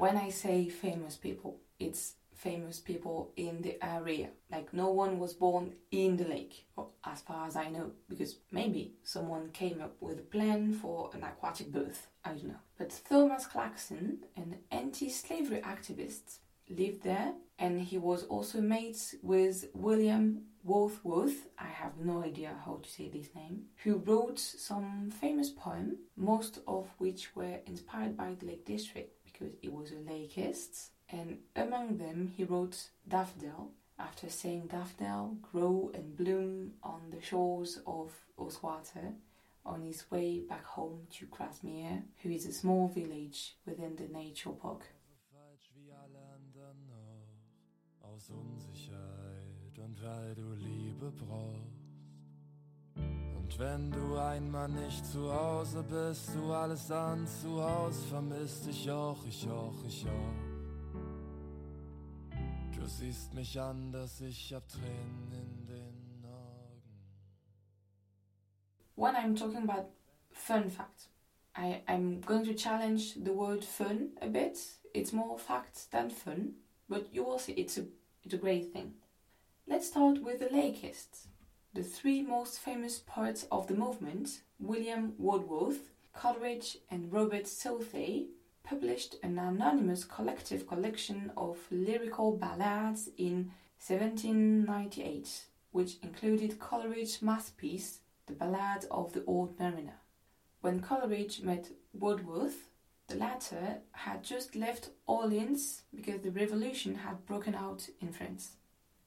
When 0.04 0.18
I 0.18 0.28
say 0.28 0.68
famous 0.68 1.16
people, 1.16 1.56
it's 1.78 2.16
famous 2.34 2.78
people 2.78 3.32
in 3.36 3.62
the 3.62 3.82
area. 3.82 4.28
Like 4.52 4.74
no 4.74 4.90
one 4.90 5.18
was 5.18 5.32
born 5.32 5.76
in 5.90 6.18
the 6.18 6.28
lake, 6.28 6.66
as 7.06 7.22
far 7.22 7.46
as 7.46 7.56
I 7.56 7.70
know, 7.70 7.92
because 8.06 8.36
maybe 8.52 8.96
someone 9.02 9.48
came 9.52 9.80
up 9.80 9.96
with 10.00 10.18
a 10.18 10.30
plan 10.36 10.74
for 10.74 11.08
an 11.14 11.22
aquatic 11.22 11.72
birth. 11.72 12.08
I 12.22 12.32
don't 12.32 12.48
know. 12.48 12.64
But 12.76 13.00
Thomas 13.08 13.46
Clarkson, 13.46 14.18
an 14.36 14.58
anti-slavery 14.70 15.62
activist, 15.62 16.40
lived 16.68 17.02
there, 17.02 17.32
and 17.58 17.80
he 17.80 17.96
was 17.96 18.24
also 18.24 18.60
mates 18.60 19.14
with 19.22 19.70
William 19.72 20.42
Wordsworth. 20.64 21.46
I 21.58 21.68
have 21.68 21.96
no 21.98 22.22
idea 22.22 22.54
how 22.64 22.80
to 22.82 22.90
say 22.90 23.08
this 23.08 23.34
name. 23.34 23.64
Who 23.84 23.96
wrote 23.96 24.38
some 24.38 25.10
famous 25.10 25.48
poems, 25.48 25.96
most 26.14 26.60
of 26.66 26.88
which 26.98 27.34
were 27.34 27.60
inspired 27.66 28.18
by 28.18 28.34
the 28.34 28.46
Lake 28.46 28.66
District 28.66 29.13
because 29.34 29.54
he 29.60 29.68
was 29.68 29.90
a 29.92 29.96
laicist, 29.96 30.90
and 31.10 31.38
among 31.56 31.98
them 31.98 32.32
he 32.36 32.44
wrote 32.44 32.88
Daffodil, 33.06 33.70
after 33.98 34.28
saying 34.28 34.68
Daffodil 34.68 35.36
grow 35.42 35.90
and 35.94 36.16
bloom 36.16 36.72
on 36.82 37.10
the 37.10 37.20
shores 37.20 37.80
of 37.86 38.12
Ullswater 38.38 39.14
on 39.66 39.82
his 39.82 40.10
way 40.10 40.40
back 40.40 40.64
home 40.64 41.06
to 41.10 41.26
Grasmere, 41.26 42.02
who 42.22 42.30
is 42.30 42.46
a 42.46 42.52
small 42.52 42.88
village 42.88 43.56
within 43.66 43.96
the 43.96 44.08
nature 44.08 44.50
park. 44.50 44.84
Aus 48.02 48.30
Unsicherheit 48.30 49.78
und 49.78 50.00
weil 50.02 50.34
du 50.34 50.52
Liebe 50.54 51.10
brauchst. 51.10 51.73
Und 53.44 53.58
wenn 53.58 53.90
du 53.90 54.16
einmal 54.16 54.70
nicht 54.70 55.04
zu 55.04 55.30
Hause 55.30 55.82
bist, 55.82 56.34
du 56.34 56.50
alles 56.50 56.90
an 56.90 57.26
zu 57.26 57.60
vermisst, 58.08 58.66
ich 58.68 58.90
auch, 58.90 59.18
ich 59.26 59.46
auch, 59.46 59.84
ich 59.86 60.06
auch. 60.06 60.34
Du 62.74 62.86
siehst 62.86 63.34
mich 63.34 63.60
anders, 63.60 64.22
ich 64.22 64.50
hab 64.54 64.66
Tränen 64.66 65.30
in 65.30 65.66
den 65.66 66.24
Augen. 66.24 66.82
When 68.96 69.14
I'm 69.14 69.36
talking 69.38 69.68
about 69.68 69.90
fun 70.32 70.70
fact, 70.70 71.10
I, 71.54 71.82
I'm 71.86 72.22
going 72.22 72.44
to 72.44 72.54
challenge 72.54 73.16
the 73.22 73.34
word 73.34 73.62
fun 73.62 74.16
a 74.22 74.26
bit. 74.26 74.58
It's 74.94 75.12
more 75.12 75.38
fact 75.38 75.90
than 75.90 76.08
fun, 76.08 76.54
but 76.88 77.12
you 77.12 77.22
will 77.22 77.38
see 77.38 77.52
it's 77.52 77.76
a, 77.76 77.84
it's 78.22 78.32
a 78.32 78.38
great 78.38 78.72
thing. 78.72 78.94
Let's 79.68 79.88
start 79.88 80.22
with 80.22 80.38
the 80.38 80.48
Lakeists. 80.48 81.28
The 81.74 81.82
three 81.82 82.22
most 82.22 82.60
famous 82.60 83.00
poets 83.00 83.48
of 83.50 83.66
the 83.66 83.74
movement, 83.74 84.42
William 84.60 85.14
Wordsworth, 85.18 85.90
Coleridge, 86.12 86.78
and 86.88 87.12
Robert 87.12 87.48
Southey, 87.48 88.28
published 88.62 89.16
an 89.24 89.40
anonymous 89.40 90.04
collective 90.04 90.68
collection 90.68 91.32
of 91.36 91.58
lyrical 91.72 92.36
ballads 92.36 93.08
in 93.18 93.50
1798, 93.84 95.46
which 95.72 95.96
included 96.00 96.60
Coleridge's 96.60 97.20
masterpiece, 97.20 97.98
The 98.26 98.34
Ballad 98.34 98.86
of 98.92 99.12
the 99.12 99.24
Old 99.24 99.58
Mariner. 99.58 99.98
When 100.60 100.80
Coleridge 100.80 101.42
met 101.42 101.72
Wordsworth, 101.92 102.70
the 103.08 103.16
latter 103.16 103.80
had 103.90 104.22
just 104.22 104.54
left 104.54 104.90
Orleans 105.08 105.82
because 105.92 106.20
the 106.20 106.30
revolution 106.30 106.94
had 106.94 107.26
broken 107.26 107.56
out 107.56 107.88
in 108.00 108.12
France. 108.12 108.58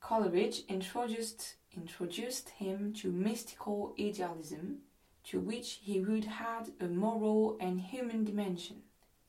Coleridge 0.02 0.64
introduced 0.68 1.56
introduced 1.78 2.50
him 2.50 2.94
to 2.94 3.12
mystical 3.12 3.96
idealism, 4.00 4.80
to 5.26 5.40
which 5.40 5.80
he 5.82 6.00
would 6.00 6.28
add 6.40 6.72
a 6.80 6.88
moral 6.88 7.58
and 7.60 7.80
human 7.80 8.24
dimension. 8.24 8.78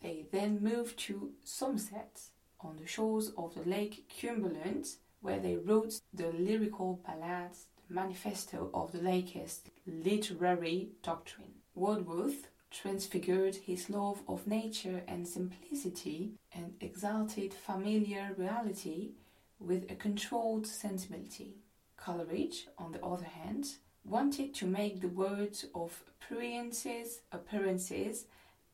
They 0.00 0.26
then 0.32 0.62
moved 0.62 0.98
to 1.00 1.32
Somerset, 1.44 2.30
on 2.60 2.76
the 2.76 2.86
shores 2.86 3.32
of 3.36 3.54
the 3.54 3.68
Lake 3.68 4.10
Cumberland, 4.20 4.86
where 5.20 5.38
they 5.38 5.56
wrote 5.56 6.00
the 6.12 6.32
lyrical 6.32 7.00
ballads, 7.06 7.66
the 7.88 7.94
manifesto 7.94 8.70
of 8.74 8.92
the 8.92 8.98
Lakeist 8.98 9.70
literary 9.86 10.90
doctrine. 11.02 11.54
Wordsworth 11.74 12.48
transfigured 12.70 13.56
his 13.56 13.88
love 13.88 14.20
of 14.28 14.46
nature 14.46 15.02
and 15.08 15.26
simplicity 15.26 16.32
and 16.52 16.74
exalted 16.80 17.54
familiar 17.54 18.34
reality 18.36 19.12
with 19.58 19.90
a 19.90 19.94
controlled 19.94 20.66
sensibility. 20.66 21.56
Coleridge, 21.98 22.68
on 22.78 22.92
the 22.92 23.04
other 23.04 23.26
hand, 23.26 23.76
wanted 24.04 24.54
to 24.54 24.66
make 24.66 25.00
the 25.00 25.08
words 25.08 25.66
of 25.74 26.02
appearances, 26.08 27.20
appearances 27.30 28.24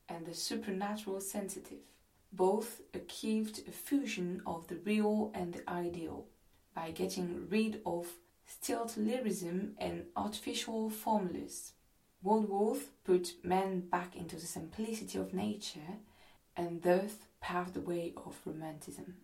and 0.08 0.24
the 0.24 0.34
supernatural 0.34 1.20
sensitive. 1.20 1.78
Both 2.32 2.82
achieved 2.92 3.62
a 3.66 3.72
fusion 3.72 4.42
of 4.46 4.68
the 4.68 4.76
real 4.76 5.32
and 5.34 5.54
the 5.54 5.68
ideal 5.68 6.26
by 6.74 6.90
getting 6.90 7.48
rid 7.48 7.80
of 7.87 8.06
stilt 8.46 8.96
lyrism 8.98 9.74
and 9.78 10.04
artificial 10.16 10.90
formulas. 10.90 11.72
Wordsworth 12.22 12.90
put 13.04 13.34
man 13.44 13.80
back 13.80 14.16
into 14.16 14.37
the 14.37 14.46
simplicity 14.46 15.18
of 15.18 15.34
nature 15.34 15.98
and 16.56 16.82
thus 16.82 17.16
paved 17.40 17.74
the 17.74 17.80
way 17.80 18.12
of 18.16 18.40
romanticism. 18.44 19.16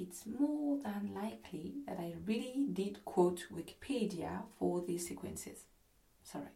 It's 0.00 0.24
more 0.24 0.78
than 0.82 1.12
likely 1.14 1.74
that 1.86 1.98
I 2.00 2.14
really 2.24 2.66
did 2.72 3.04
quote 3.04 3.44
Wikipedia 3.52 4.44
for 4.58 4.80
these 4.80 5.06
sequences. 5.06 5.64
Sorry. 6.24 6.54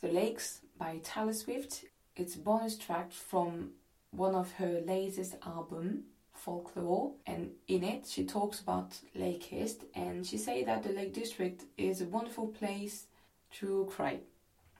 The 0.00 0.12
Lakes 0.12 0.60
by 0.78 1.00
Taylor 1.02 1.32
Swift, 1.32 1.84
it's 2.14 2.36
a 2.36 2.38
bonus 2.38 2.78
track 2.78 3.10
from 3.10 3.72
one 4.12 4.36
of 4.36 4.52
her 4.52 4.80
latest 4.86 5.34
albums, 5.44 6.04
Folklore, 6.32 7.14
and 7.26 7.50
in 7.66 7.82
it 7.82 8.06
she 8.06 8.24
talks 8.24 8.60
about 8.60 8.96
Lakeist 9.16 9.82
and 9.96 10.24
she 10.24 10.38
say 10.38 10.62
that 10.62 10.84
the 10.84 10.90
Lake 10.92 11.12
District 11.12 11.64
is 11.76 12.00
a 12.00 12.06
wonderful 12.06 12.46
place 12.46 13.06
to 13.54 13.88
cry. 13.90 14.20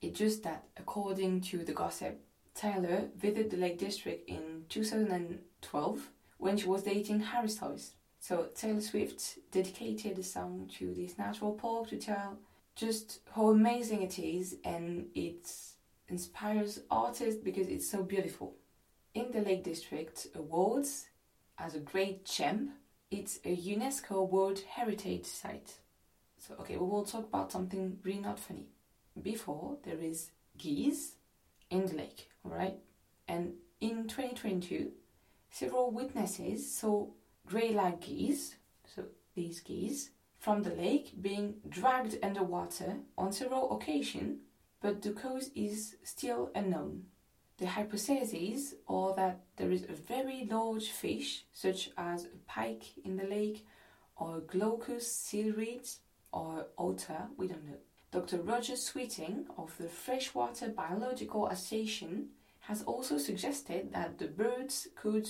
It's 0.00 0.16
just 0.16 0.44
that, 0.44 0.64
according 0.76 1.40
to 1.42 1.64
the 1.64 1.72
gossip, 1.72 2.20
Taylor 2.55 3.09
visited 3.16 3.50
the 3.50 3.57
Lake 3.57 3.79
District 3.79 4.29
in 4.29 4.64
2012 4.68 6.09
when 6.40 6.57
she 6.57 6.66
was 6.66 6.83
dating 6.83 7.20
Harry 7.20 7.48
Styles. 7.48 7.92
So 8.18 8.48
Taylor 8.55 8.81
Swift 8.81 9.38
dedicated 9.50 10.16
the 10.16 10.22
song 10.22 10.70
to 10.79 10.92
this 10.94 11.18
natural 11.18 11.53
park 11.53 11.88
to 11.90 11.98
tell 11.98 12.38
just 12.74 13.20
how 13.35 13.50
amazing 13.50 14.03
it 14.03 14.18
is 14.18 14.57
and 14.64 15.07
it 15.14 15.53
inspires 16.09 16.81
artists 16.90 17.40
because 17.42 17.68
it's 17.68 17.88
so 17.88 18.03
beautiful. 18.03 18.57
In 19.12 19.31
the 19.33 19.42
Lake 19.42 19.64
District 19.64 20.26
Awards, 20.35 21.07
as 21.59 21.74
a 21.74 21.81
great 21.81 22.24
gem, 22.24 22.72
it's 23.11 23.38
a 23.44 23.55
UNESCO 23.55 24.29
World 24.29 24.61
Heritage 24.61 25.26
Site. 25.26 25.79
So, 26.38 26.55
okay, 26.61 26.76
we 26.79 26.87
will 26.87 27.05
talk 27.05 27.24
about 27.24 27.53
something 27.53 27.98
really 28.03 28.20
not 28.20 28.38
funny. 28.38 28.68
Before, 29.20 29.76
there 29.85 30.00
is 30.00 30.31
geese 30.57 31.16
in 31.68 31.85
the 31.87 31.96
lake, 31.96 32.31
alright? 32.46 32.79
And 33.29 33.55
in 33.81 34.09
2022, 34.09 34.92
several 35.50 35.90
witnesses 35.90 36.72
saw 36.72 37.08
grey 37.46 37.72
lag 37.72 38.00
geese, 38.00 38.56
so 38.94 39.04
these 39.34 39.60
geese, 39.60 40.10
from 40.38 40.62
the 40.62 40.74
lake 40.74 41.12
being 41.20 41.56
dragged 41.68 42.18
underwater 42.22 42.96
on 43.18 43.32
several 43.32 43.76
occasions, 43.76 44.38
but 44.80 45.02
the 45.02 45.10
cause 45.12 45.50
is 45.54 45.96
still 46.02 46.50
unknown. 46.54 47.04
The 47.58 47.66
hypotheses 47.66 48.74
are 48.88 49.14
that 49.16 49.40
there 49.56 49.70
is 49.70 49.84
a 49.84 49.92
very 49.92 50.48
large 50.50 50.88
fish, 50.88 51.44
such 51.52 51.90
as 51.98 52.24
a 52.24 52.38
pike 52.46 52.84
in 53.04 53.18
the 53.18 53.24
lake, 53.24 53.66
or 54.16 54.38
a 54.38 54.40
glaucus 54.40 55.14
seaweed, 55.14 55.86
or 56.32 56.68
otter, 56.78 57.28
we 57.36 57.48
don't 57.48 57.66
know. 57.66 57.76
Dr. 58.12 58.38
Roger 58.38 58.76
Sweeting 58.76 59.46
of 59.58 59.76
the 59.76 59.88
Freshwater 59.88 60.68
Biological 60.68 61.48
Association 61.48 62.30
has 62.70 62.83
also 62.83 63.18
suggested 63.18 63.92
that 63.92 64.16
the 64.16 64.28
birds 64.28 64.87
could 64.94 65.28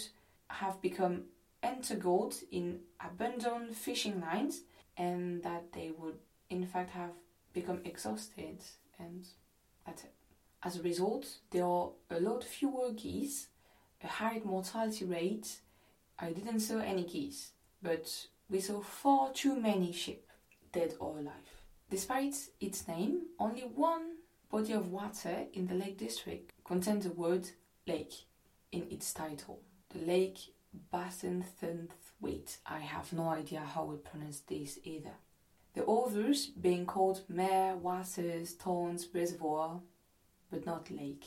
have 0.49 0.79
become 0.83 1.23
entangled 1.63 2.35
in 2.53 2.81
abandoned 3.03 3.75
fishing 3.75 4.21
lines 4.21 4.61
and 4.99 5.43
that 5.43 5.73
they 5.73 5.91
would 5.97 6.19
in 6.51 6.67
fact 6.67 6.91
have 6.91 7.15
become 7.55 7.81
exhausted 7.87 8.59
and 8.99 9.27
that's 9.87 10.05
it. 10.05 10.13
As 10.63 10.77
a 10.77 10.83
result, 10.83 11.27
there 11.51 11.65
are 11.65 11.89
a 12.11 12.21
lot 12.21 12.45
fewer 12.45 12.93
geese, 12.93 13.49
a 14.05 14.07
higher 14.07 14.45
mortality 14.45 15.07
rate. 15.07 15.61
I 16.19 16.33
didn't 16.33 16.61
saw 16.61 16.81
any 16.81 17.05
geese, 17.05 17.53
but 17.83 18.27
we 18.51 18.61
saw 18.61 18.83
far 18.83 19.33
too 19.33 19.59
many 19.59 19.93
sheep, 19.93 20.27
dead 20.73 20.93
or 21.01 21.19
alive. 21.19 21.51
Despite 21.89 22.37
its 22.61 22.87
name, 22.87 23.23
only 23.39 23.63
one 23.63 24.17
body 24.51 24.75
of 24.75 24.91
water 24.91 25.47
in 25.55 25.67
the 25.67 25.75
Lake 25.75 25.97
District 25.97 26.53
contains 26.71 27.05
the 27.05 27.11
word 27.11 27.49
lake 27.89 28.15
in 28.71 28.87
its 28.93 29.13
title. 29.13 29.61
The 29.93 30.07
Lake 30.07 30.39
Bassenthwaite. 30.95 32.59
I 32.65 32.79
have 32.79 33.13
no 33.13 33.29
idea 33.29 33.59
how 33.75 33.87
we 33.87 33.97
pronounce 33.97 34.39
this 34.43 34.79
either. 34.85 35.17
The 35.75 35.85
others 35.85 36.47
being 36.47 36.87
called 36.87 37.25
Mare, 37.29 37.75
Waters, 37.75 38.55
Tarns, 38.55 39.09
Reservoir, 39.13 39.81
but 40.49 40.65
not 40.65 40.93
Lake. 40.93 41.25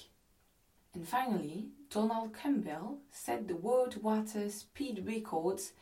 And 0.94 1.06
finally, 1.06 1.68
Donald 1.90 2.34
Campbell 2.34 3.00
set 3.12 3.50
the 3.50 3.58
world 3.58 4.02
water 4.02 4.50
speed 4.50 5.04
records 5.06 5.74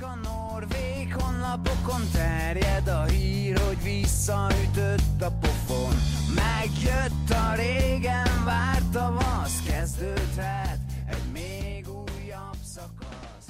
A 0.00 0.14
norvég 0.14 1.14
honlapokon 1.14 2.00
terjed 2.12 2.88
a 2.88 3.04
hír, 3.04 3.58
hogy 3.58 3.82
visszaütött 3.82 5.20
a 5.20 5.32
pofon. 5.40 5.94
Megjött 6.34 7.30
a 7.30 7.54
régen 7.54 8.44
várt 8.44 8.96
kezdődhet 9.66 10.80
egy 11.08 11.32
még 11.32 11.88
újabb 11.88 12.56
szakasz. 12.64 13.46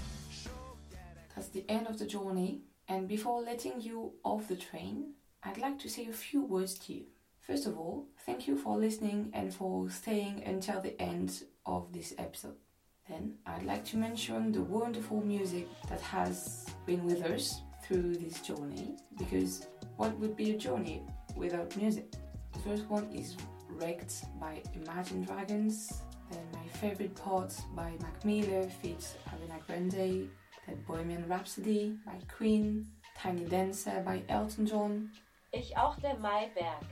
That's 1.35 1.49
the 1.53 1.63
end 1.67 1.87
of 1.91 1.97
the 1.97 2.07
journey, 2.09 2.72
and 2.93 3.09
before 3.09 3.41
letting 3.41 3.81
you 3.81 4.13
off 4.23 4.49
the 4.49 4.55
train, 4.55 5.15
I'd 5.43 5.57
like 5.57 5.79
to 5.79 5.89
say 5.89 6.07
a 6.07 6.13
few 6.13 6.45
words 6.45 6.75
to 6.81 6.93
you. 6.93 7.05
First 7.41 7.67
of 7.67 7.79
all, 7.79 8.05
thank 8.27 8.47
you 8.47 8.55
for 8.55 8.77
listening 8.77 9.31
and 9.33 9.53
for 9.53 9.89
staying 9.89 10.43
until 10.45 10.83
the 10.83 11.01
end 11.01 11.43
of 11.65 11.91
this 11.91 12.13
episode. 12.19 12.57
Then 13.09 13.37
I'd 13.47 13.63
like 13.63 13.87
to 13.87 13.97
mention 13.97 14.53
the 14.53 14.61
wonderful 14.61 15.23
music 15.23 15.69
that 15.89 16.03
has 16.03 16.67
been 16.85 17.07
with 17.07 17.25
us 17.25 17.63
through 17.83 18.17
this 18.17 18.43
journey 18.43 18.97
because 19.17 19.67
what 19.97 20.15
would 20.19 20.37
be 20.37 20.51
a 20.51 20.59
journey 20.59 21.03
without 21.35 21.75
music? 21.79 22.13
The 22.53 22.59
first 22.59 22.85
one 22.91 23.11
is 23.11 23.39
Wrecked 23.71 24.27
by 24.39 24.63
Imagine 24.75 25.25
Dragons, 25.25 26.03
then 26.31 26.45
my 26.53 26.69
favorite 26.79 27.15
part 27.15 27.59
by 27.75 27.95
Mac 28.03 28.23
Miller 28.23 28.69
feats 28.83 29.15
Ariana 29.31 29.67
Grande, 29.67 30.29
then 30.67 30.83
Bohemian 30.87 31.29
Rhapsody 31.29 31.97
by 32.07 32.19
Queen, 32.37 32.87
Tiny 33.19 33.45
Dancer 33.45 34.03
by 34.05 34.23
Elton 34.29 34.67
John, 34.67 35.11
Ich 35.53 35.77
auch 35.77 35.97
der 36.01 36.17
Maiberg. 36.19 36.83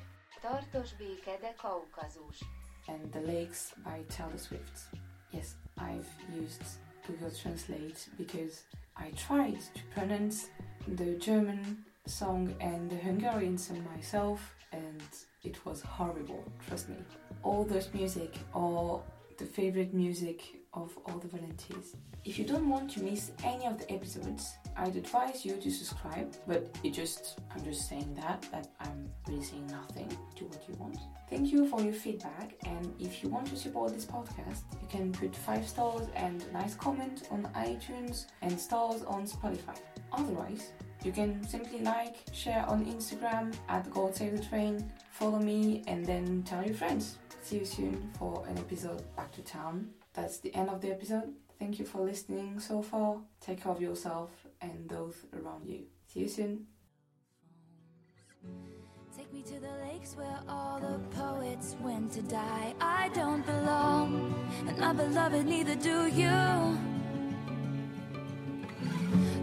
Tartos 0.42 0.94
béke, 0.98 1.38
de 1.40 1.52
Kaukazus. 1.58 2.42
and 2.88 3.12
The 3.12 3.20
Lakes 3.20 3.72
by 3.84 4.02
Taylor 4.08 4.36
Swift. 4.38 4.88
Yes, 5.32 5.54
I've 5.78 6.08
used 6.34 6.62
Google 7.06 7.30
Translate 7.30 8.08
because 8.18 8.64
I 8.96 9.10
tried 9.12 9.60
to 9.74 9.82
pronounce 9.94 10.48
the 10.88 11.14
German 11.18 11.84
song 12.06 12.54
and 12.60 12.90
the 12.90 12.96
Hungarian 12.96 13.56
song 13.58 13.84
myself, 13.94 14.54
and 14.72 15.02
it 15.44 15.64
was 15.64 15.82
horrible, 15.82 16.42
trust 16.66 16.88
me. 16.88 16.96
All 17.42 17.64
those 17.64 17.88
music 17.94 18.36
are 18.54 19.00
the 19.38 19.44
favorite 19.46 19.94
music 19.94 20.42
of 20.74 20.96
all 21.06 21.18
the 21.18 21.28
volunteers. 21.28 21.96
If 22.24 22.38
you 22.38 22.44
don't 22.44 22.68
want 22.68 22.90
to 22.92 23.02
miss 23.02 23.32
any 23.44 23.66
of 23.66 23.78
the 23.78 23.90
episodes, 23.92 24.56
I'd 24.76 24.96
advise 24.96 25.44
you 25.44 25.56
to 25.56 25.70
subscribe, 25.70 26.36
but 26.46 26.74
it 26.84 26.92
just 26.92 27.38
I'm 27.54 27.64
just 27.64 27.88
saying 27.88 28.14
that 28.14 28.68
I'm 28.80 29.08
really 29.26 29.42
saying 29.42 29.66
nothing 29.68 30.08
to 30.36 30.44
what 30.44 30.62
you 30.68 30.74
want. 30.74 30.98
Thank 31.28 31.52
you 31.52 31.68
for 31.68 31.80
your 31.80 31.92
feedback 31.92 32.54
and 32.66 32.94
if 32.98 33.22
you 33.22 33.28
want 33.30 33.46
to 33.48 33.56
support 33.56 33.94
this 33.94 34.04
podcast, 34.04 34.62
you 34.80 34.88
can 34.88 35.12
put 35.12 35.34
5 35.34 35.66
stars 35.66 36.08
and 36.14 36.44
nice 36.52 36.74
comment 36.74 37.28
on 37.30 37.44
iTunes 37.54 38.26
and 38.42 38.58
stars 38.58 39.02
on 39.02 39.26
Spotify. 39.26 39.78
Otherwise, 40.12 40.72
you 41.04 41.12
can 41.12 41.46
simply 41.46 41.80
like, 41.80 42.16
share 42.32 42.64
on 42.68 42.84
Instagram 42.84 43.54
at 43.68 43.90
God 43.90 44.14
Save 44.14 44.36
the 44.36 44.44
Train, 44.44 44.92
follow 45.12 45.38
me 45.38 45.82
and 45.86 46.04
then 46.04 46.42
tell 46.42 46.64
your 46.64 46.74
friends. 46.74 47.16
See 47.42 47.58
you 47.58 47.64
soon 47.64 48.10
for 48.18 48.44
an 48.48 48.58
episode 48.58 49.02
back 49.16 49.32
to 49.32 49.42
town. 49.42 49.88
That's 50.12 50.38
the 50.38 50.54
end 50.54 50.70
of 50.70 50.80
the 50.80 50.90
episode. 50.90 51.34
Thank 51.58 51.78
you 51.78 51.84
for 51.84 52.00
listening 52.00 52.58
so 52.58 52.82
far. 52.82 53.18
Take 53.40 53.62
care 53.62 53.72
of 53.72 53.80
yourself 53.80 54.30
and 54.60 54.88
those 54.88 55.26
around 55.32 55.66
you. 55.66 55.84
See 56.06 56.20
you 56.20 56.28
soon. 56.28 56.66
Take 59.16 59.32
me 59.32 59.42
to 59.42 59.60
the 59.60 59.72
lakes 59.86 60.16
where 60.16 60.40
all 60.48 60.80
the 60.80 60.98
poets 61.14 61.76
went 61.80 62.12
to 62.12 62.22
die. 62.22 62.74
I 62.80 63.10
don't 63.10 63.44
belong, 63.44 64.34
and 64.66 64.78
my 64.78 64.92
beloved, 64.92 65.44
neither 65.46 65.74
do 65.74 66.06
you. 66.06 66.78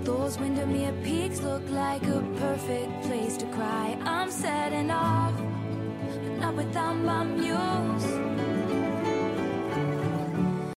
Those 0.04 0.40
Windermere 0.40 0.94
peaks 1.04 1.42
look 1.42 1.70
like 1.70 2.04
a 2.08 2.22
perfect 2.38 3.04
place 3.04 3.38
to 3.38 3.46
cry. 3.48 3.98
I'm 4.04 4.32
setting 4.32 4.90
off, 4.90 5.34
but 5.38 6.40
not 6.40 6.56
without 6.56 6.96
my 6.96 7.24
music. 7.24 8.57